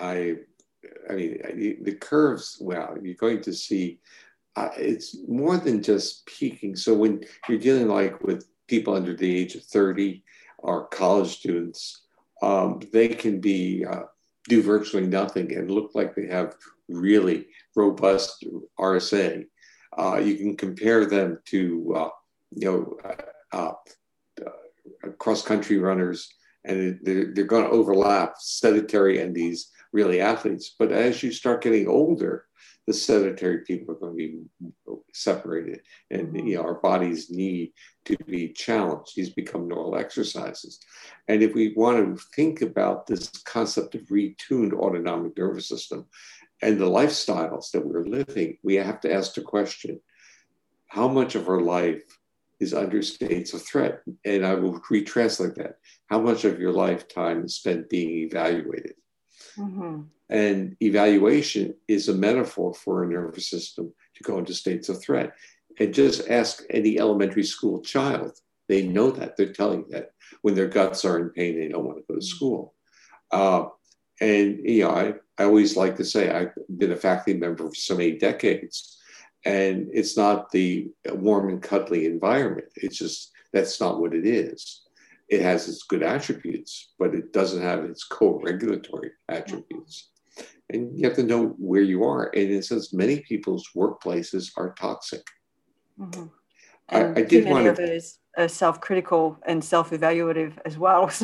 [0.00, 0.36] I,
[1.10, 4.00] I mean, the curves, well, you're going to see,
[4.56, 6.76] uh, it's more than just peaking.
[6.76, 10.22] So when you're dealing like with people under the age of 30
[10.64, 12.06] or college students,
[12.42, 14.04] um, they can be, uh,
[14.48, 16.54] do virtually nothing and look like they have
[16.88, 17.46] really
[17.76, 18.44] robust
[18.78, 19.44] RSA.
[19.96, 22.08] Uh, you can compare them to, uh,
[22.50, 23.10] you know,
[23.52, 23.72] uh,
[24.44, 26.28] uh, cross country runners,
[26.64, 30.74] and they're, they're going to overlap sedentary and these really athletes.
[30.78, 32.44] But as you start getting older,
[32.86, 35.80] the sedentary people are going to be separated,
[36.10, 37.72] and you know our bodies need
[38.04, 39.12] to be challenged.
[39.16, 40.80] These become normal exercises,
[41.28, 46.04] and if we want to think about this concept of retuned autonomic nervous system
[46.60, 50.00] and the lifestyles that we're living, we have to ask the question:
[50.88, 52.02] How much of our life
[52.60, 54.02] is under states of threat?
[54.26, 55.76] And I will retranslate that:
[56.10, 58.96] How much of your lifetime is spent being evaluated?
[59.58, 60.02] Mm-hmm.
[60.30, 65.34] And evaluation is a metaphor for a nervous system to go into states of threat.
[65.78, 68.32] And just ask any elementary school child.
[68.68, 69.36] They know that.
[69.36, 70.10] They're telling that
[70.42, 72.36] when their guts are in pain, they don't want to go to mm-hmm.
[72.36, 72.74] school.
[73.30, 73.66] Uh,
[74.20, 77.74] and, you know, I, I always like to say I've been a faculty member for
[77.74, 78.98] so many decades.
[79.44, 82.68] And it's not the warm and cuddly environment.
[82.76, 84.83] It's just that's not what it is
[85.28, 90.10] it has its good attributes, but it doesn't have its co-regulatory attributes.
[90.70, 92.30] And you have to know where you are.
[92.34, 95.22] And it says many people's workplaces are toxic.
[95.98, 96.26] Mm-hmm.
[96.90, 97.72] I, I, did want to.
[97.72, 101.10] Others are self-critical and self-evaluative as well.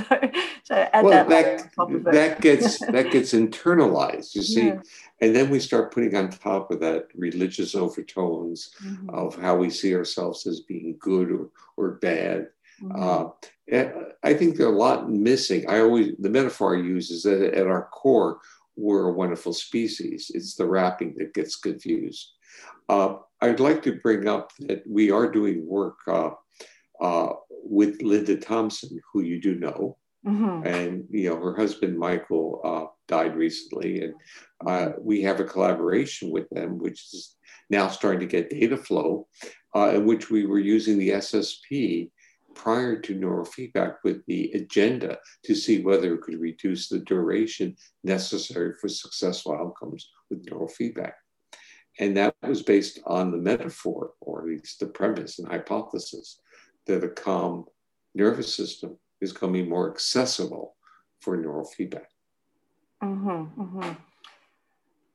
[0.63, 4.37] So, so add well, that, that, that gets that gets internalized.
[4.37, 4.81] You see, yeah.
[5.21, 9.11] and then we start putting on top of that religious overtones mm-hmm.
[9.11, 12.49] of how we see ourselves as being good or, or bad
[12.83, 13.03] Mm-hmm.
[13.03, 13.31] Uh,
[14.23, 15.69] I think there's a lot missing.
[15.69, 18.41] I always, the metaphor I use is that at our core,
[18.77, 20.31] we're a wonderful species.
[20.35, 22.33] It's the wrapping that gets confused.
[22.89, 26.31] Uh, I'd like to bring up that we are doing work uh,
[27.01, 29.97] uh, with Lynda Thompson, who you do know.
[30.27, 30.67] Mm-hmm.
[30.67, 34.15] And you know her husband Michael uh, died recently, and
[34.67, 37.37] uh, we have a collaboration with them, which is
[37.71, 39.29] now starting to get data flow,
[39.75, 42.11] uh, in which we were using the SSP
[42.55, 48.75] prior to neurofeedback with the agenda to see whether it could reduce the duration necessary
[48.81, 51.13] for successful outcomes with neurofeedback.
[51.99, 56.41] And that was based on the metaphor, or at least the premise and hypothesis,
[56.87, 57.67] that a calm
[58.15, 60.77] nervous system is becoming more accessible
[61.21, 62.07] for neurofeedback.
[63.03, 63.93] Mm-hmm, mm-hmm.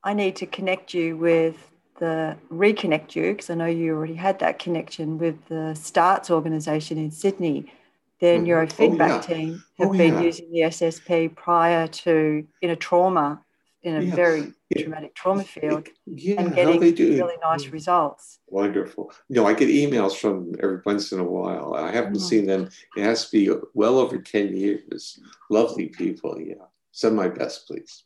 [0.04, 4.40] I need to connect you with the reconnect you because I know you already had
[4.40, 7.72] that connection with the STARTTS organization in Sydney.
[8.20, 8.46] Their mm.
[8.46, 9.22] neurofeedback oh, yeah.
[9.22, 10.22] team have oh, been yeah.
[10.22, 13.42] using the SSP prior to in a trauma,
[13.84, 14.16] in a yeah.
[14.16, 18.40] very traumatic trauma field, and getting really nice results.
[18.48, 19.12] Wonderful.
[19.28, 21.76] You know, I get emails from every once in a while.
[21.76, 22.22] I haven't mm.
[22.22, 22.70] seen them.
[22.96, 25.20] It has to be well over 10 years.
[25.50, 26.40] Lovely people.
[26.40, 26.66] Yeah.
[26.92, 28.06] Send my best, please.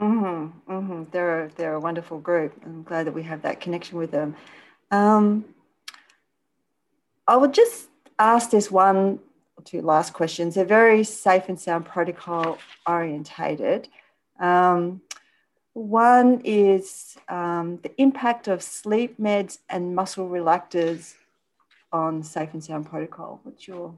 [0.00, 1.04] Mm-hmm, mm-hmm.
[1.10, 2.54] They're a, they're a wonderful group.
[2.64, 4.34] I'm glad that we have that connection with them.
[4.90, 5.44] Um,
[7.28, 7.88] I would just
[8.18, 9.20] ask this one
[9.56, 10.54] or two last questions.
[10.54, 13.88] They're very safe and sound protocol orientated.
[14.38, 15.02] Um,
[15.74, 21.14] one is um, the impact of sleep meds and muscle relaxers
[21.92, 23.40] on safe and sound protocol.
[23.44, 23.94] What's your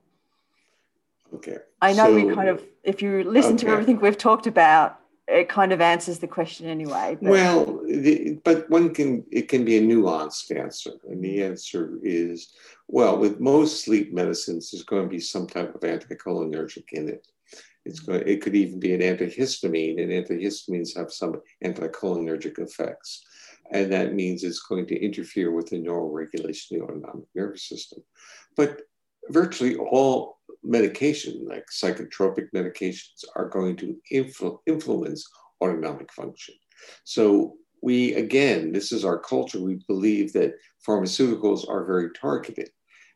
[1.35, 1.57] Okay.
[1.81, 3.67] I know so, we kind of, if you listen okay.
[3.67, 5.01] to everything we've talked about,
[5.33, 7.17] it kind of answers the question anyway.
[7.21, 7.31] But.
[7.31, 12.53] Well, the, but one can it can be a nuanced answer, and the answer is
[12.89, 17.27] well, with most sleep medicines, there's going to be some type of anticholinergic in it.
[17.85, 18.23] It's going.
[18.27, 23.25] It could even be an antihistamine, and antihistamines have some anticholinergic effects,
[23.73, 27.69] and that means it's going to interfere with the normal regulation of the autonomic nervous
[27.69, 28.03] system.
[28.57, 28.83] But
[29.31, 35.29] virtually all medication, like psychotropic medications, are going to influ- influence
[35.61, 36.55] autonomic function.
[37.05, 39.61] So we, again, this is our culture.
[39.61, 40.55] We believe that
[40.87, 42.71] pharmaceuticals are very targeted.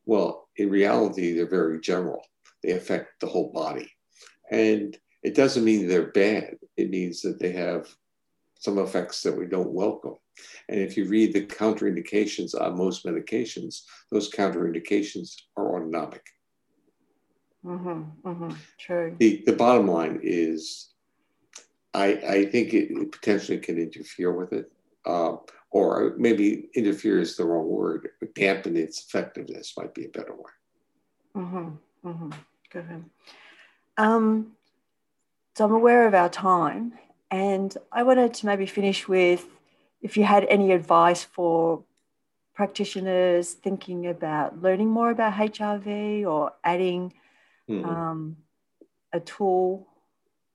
[0.04, 2.22] Well, in reality, they're very general.
[2.62, 3.90] They affect the whole body.
[4.50, 6.56] And It doesn't mean they're bad.
[6.76, 7.88] It means that they have
[8.66, 10.16] some effects that we don't welcome.
[10.68, 16.26] And if you read the counterindications on most medications, those counterindications are autonomic.
[17.64, 19.14] Mm-hmm, mm-hmm, true.
[19.20, 20.92] The, the bottom line is
[21.94, 22.06] I,
[22.36, 24.66] I think it, potentially can interfere with it.
[25.06, 25.38] Um,
[25.70, 30.58] or maybe interfere is the wrong word, dampen its effectiveness might be a better word.
[31.36, 32.30] Mm-hmm, mm-hmm.
[32.72, 33.04] Good.
[33.96, 34.56] Um,
[35.54, 36.94] so I'm aware of our time,
[37.30, 39.46] and I wanted to maybe finish with
[40.00, 41.82] if you had any advice for
[42.54, 47.12] practitioners thinking about learning more about HRV or adding
[47.68, 47.84] mm-hmm.
[47.84, 48.36] um,
[49.12, 49.86] a tool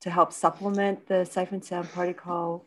[0.02, 2.66] to help supplement the safe and sound protocol?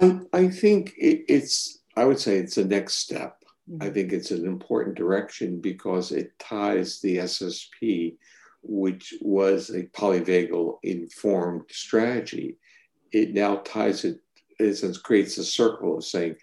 [0.00, 3.42] I, I think it, it's, I would say it's a next step.
[3.70, 3.82] Mm-hmm.
[3.82, 8.16] I think it's an important direction because it ties the SSP,
[8.62, 12.58] which was a polyvagal informed strategy.
[13.14, 14.20] It now ties it,
[14.58, 16.34] in sense, creates a circle of saying,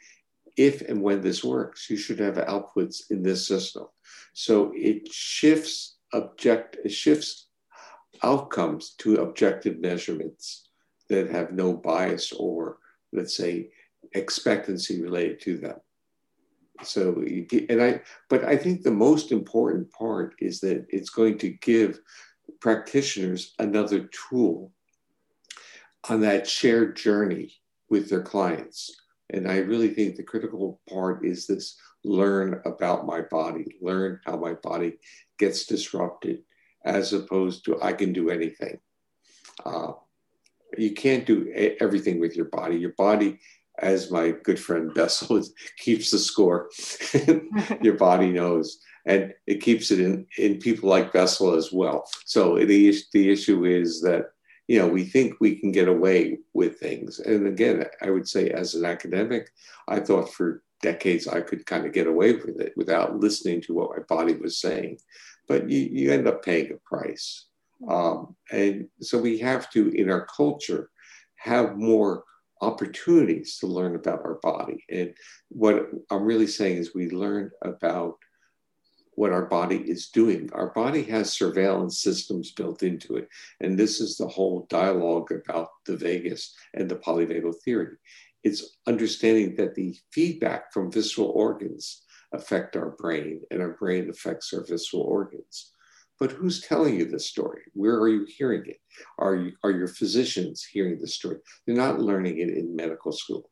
[0.58, 3.88] if and when this works, you should have outputs in this system.
[4.34, 7.48] So it shifts object, it shifts
[8.24, 10.70] outcomes to objective measurements
[11.10, 12.78] that have no bias or,
[13.12, 13.70] let's say,
[14.14, 15.78] expectancy related to them.
[16.84, 17.22] So,
[17.70, 22.00] and I, but I think the most important part is that it's going to give
[22.62, 24.72] practitioners another tool
[26.10, 27.54] on that shared journey
[27.90, 28.92] with their clients.
[29.30, 34.38] And I really think the critical part is this learn about my body, learn how
[34.38, 34.98] my body
[35.38, 36.40] gets disrupted,
[36.84, 38.80] as opposed to I can do anything.
[39.66, 39.94] Uh,
[40.78, 42.78] you can't do everything with your body.
[42.78, 43.40] Your body,
[43.80, 45.42] as my good friend Bessel
[45.78, 46.70] keeps the score.
[47.82, 52.10] your body knows, and it keeps it in in people like Bessel as well.
[52.26, 54.32] So the the issue is that
[54.72, 58.50] you know we think we can get away with things, and again, I would say
[58.50, 59.52] as an academic,
[59.88, 63.74] I thought for decades I could kind of get away with it without listening to
[63.74, 64.98] what my body was saying
[65.52, 67.48] but you, you end up paying a price.
[67.90, 70.90] Um, and so we have to, in our culture,
[71.36, 72.24] have more
[72.62, 74.86] opportunities to learn about our body.
[74.90, 75.14] And
[75.50, 78.16] what I'm really saying is we learn about
[79.16, 80.50] what our body is doing.
[80.54, 83.28] Our body has surveillance systems built into it.
[83.60, 87.98] And this is the whole dialogue about the vagus and the polyvagal theory.
[88.44, 92.04] It's understanding that the feedback from visceral organs
[92.34, 95.74] affect our brain, and our brain affects our visceral organs.
[96.20, 97.64] But who's telling you this story?
[97.74, 98.78] Where are you hearing it?
[99.18, 101.38] Are, you, are your physicians hearing the story?
[101.66, 103.50] They're not learning it in medical school.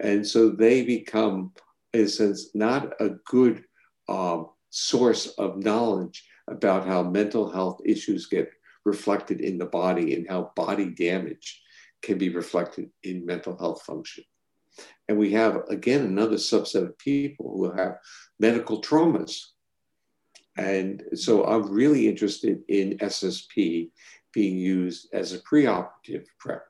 [0.00, 1.52] And so they become,
[1.92, 3.64] in a sense, not a good
[4.08, 8.50] um, source of knowledge about how mental health issues get
[8.84, 11.62] reflected in the body and how body damage
[12.02, 14.24] can be reflected in mental health function.
[15.08, 17.98] And we have, again, another subset of people who have
[18.38, 19.42] medical traumas.
[20.56, 23.90] And so I'm really interested in SSP
[24.32, 26.66] being used as a preoperative prep,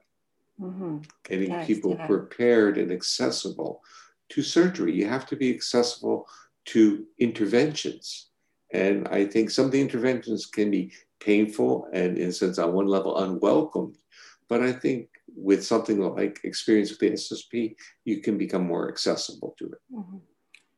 [0.60, 0.98] mm-hmm.
[1.24, 3.82] getting people prepared and accessible
[4.30, 4.94] to surgery.
[4.94, 6.26] You have to be accessible
[6.66, 8.28] to interventions.
[8.72, 12.72] And I think some of the interventions can be painful and, in a sense, on
[12.72, 13.94] one level, unwelcome.
[14.48, 19.54] But I think with something like experience with the SSP, you can become more accessible
[19.58, 19.78] to it.
[19.92, 20.18] Mm-hmm.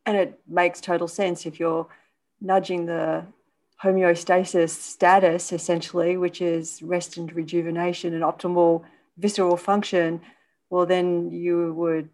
[0.07, 1.87] And it makes total sense if you're
[2.41, 3.25] nudging the
[3.83, 8.83] homeostasis status, essentially, which is rest and rejuvenation and optimal
[9.19, 10.21] visceral function.
[10.71, 12.09] Well, then you would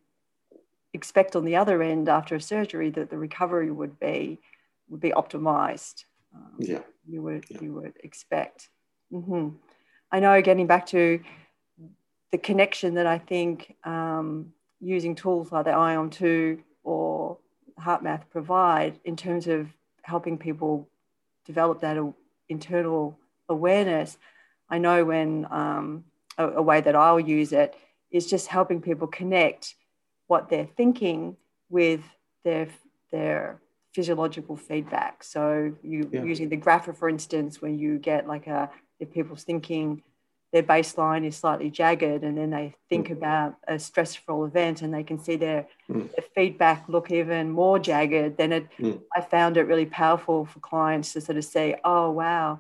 [0.93, 4.41] expect on the other end after a surgery that the recovery would be
[4.89, 6.05] would be optimized.
[6.35, 7.59] Um, yeah, you would yeah.
[7.61, 8.69] you would expect.
[9.13, 9.57] Mm-hmm.
[10.11, 10.41] I know.
[10.43, 11.21] Getting back to
[12.31, 17.39] the connection that I think um, using tools like the IOM 2 or
[17.81, 19.69] HeartMath provide in terms of
[20.03, 20.89] helping people
[21.47, 21.97] develop that
[22.49, 24.19] internal awareness.
[24.69, 26.05] I know when um,
[26.37, 27.75] a, a, way that I'll use it
[28.11, 29.75] is just helping people connect
[30.29, 31.37] what they're thinking
[31.69, 32.03] with
[32.45, 32.69] their
[33.11, 33.61] their
[33.95, 35.25] physiological feedback.
[35.25, 36.23] So you yeah.
[36.23, 40.03] using the grapher, for instance, when you get like a if people's thinking
[40.53, 43.13] their baseline is slightly jagged and then they think mm.
[43.13, 46.09] about a stressful event and they can see their, mm.
[46.15, 49.01] their feedback look even more jagged then it mm.
[49.15, 52.59] i found it really powerful for clients to sort of say oh wow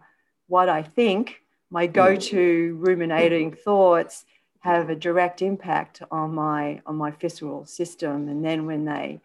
[0.48, 1.40] what i think
[1.70, 1.92] my mm.
[1.92, 4.24] go-to ruminating thoughts
[4.60, 9.20] have a direct impact on my on my visceral system and then when they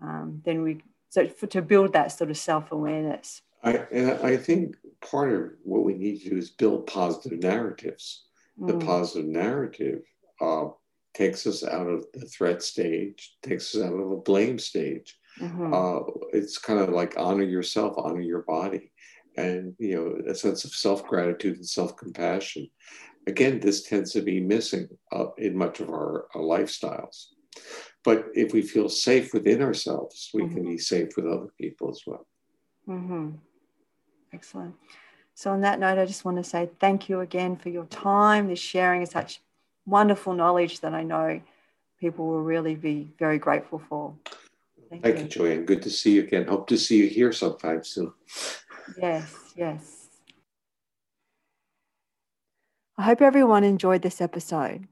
[0.00, 4.76] um, then we so for, to build that sort of self-awareness I, and I think
[5.00, 8.24] part of what we need to do is build positive narratives.
[8.60, 8.68] Mm.
[8.68, 10.02] The positive narrative
[10.40, 10.68] uh,
[11.14, 15.18] takes us out of the threat stage, takes us out of the blame stage.
[15.40, 15.74] Mm-hmm.
[15.74, 16.00] Uh,
[16.32, 18.92] it's kind of like honor yourself, honor your body,
[19.36, 22.68] and you know a sense of self gratitude and self compassion.
[23.26, 27.26] Again, this tends to be missing uh, in much of our, our, lifestyles.
[28.04, 30.54] But if we feel safe within ourselves, we mm-hmm.
[30.54, 32.26] can be safe with other people as well.
[32.88, 33.30] Mm-hmm.
[34.32, 34.76] Excellent.
[35.34, 38.48] So, on that note, I just want to say thank you again for your time,
[38.48, 39.40] this sharing of such
[39.86, 41.40] wonderful knowledge that I know
[42.00, 44.14] people will really be very grateful for.
[44.88, 45.22] Thank, thank you.
[45.24, 45.64] you, Joanne.
[45.64, 46.46] Good to see you again.
[46.46, 48.12] Hope to see you here sometime soon.
[49.00, 49.95] Yes, yes.
[52.98, 54.88] I hope everyone enjoyed this episode.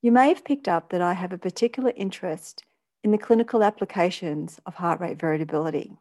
[0.00, 2.64] You may have picked up that I have a particular interest
[3.04, 5.98] in the clinical applications of heart rate variability.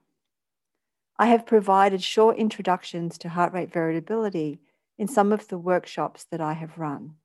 [1.19, 4.61] I have provided short introductions to heart rate variability
[4.97, 7.15] in some of the workshops that I have run.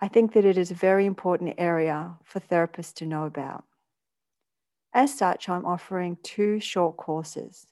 [0.00, 3.62] I think that it is a very important area for therapists to know about.
[4.92, 7.68] As such, I'm offering two short courses.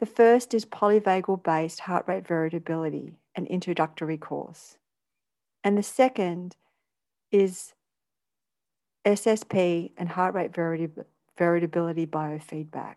[0.00, 4.76] The first is polyvagal based heart rate variability, an introductory course.
[5.62, 6.56] And the second
[7.30, 7.74] is
[9.04, 12.94] SSP and heart rate variability biofeedback.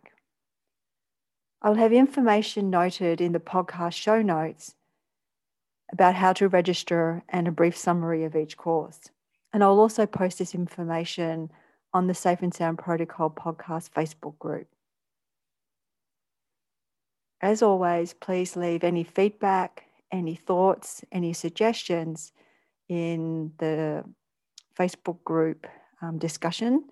[1.62, 4.76] I'll have information noted in the podcast show notes
[5.92, 9.00] about how to register and a brief summary of each course.
[9.54, 11.52] And I'll also post this information
[11.94, 14.68] on the Safe and Sound Protocol podcast Facebook group.
[17.40, 22.32] As always, please leave any feedback, any thoughts, any suggestions
[22.88, 24.06] in the
[24.80, 25.68] Facebook group
[26.02, 26.86] um, discussion.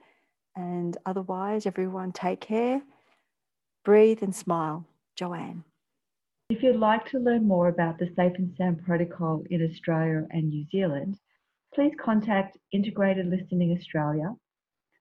[0.57, 2.81] And otherwise, everyone take care
[3.83, 4.85] Breathe and smile.
[5.15, 5.63] Joanne.
[6.49, 10.49] If you'd like to learn more about the Safe and Sound Protocol in Australia and
[10.49, 11.17] New Zealand,
[11.73, 14.35] please contact Integrated Listening Australia.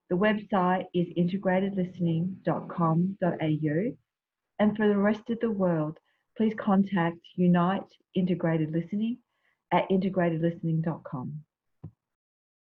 [0.08, 3.96] The website is integratedlistening.com.au.
[4.58, 5.98] And for the rest of the world,
[6.40, 7.84] please contact Unyte
[8.14, 9.18] Integrated Listening
[9.74, 11.34] at integratedlistening.com.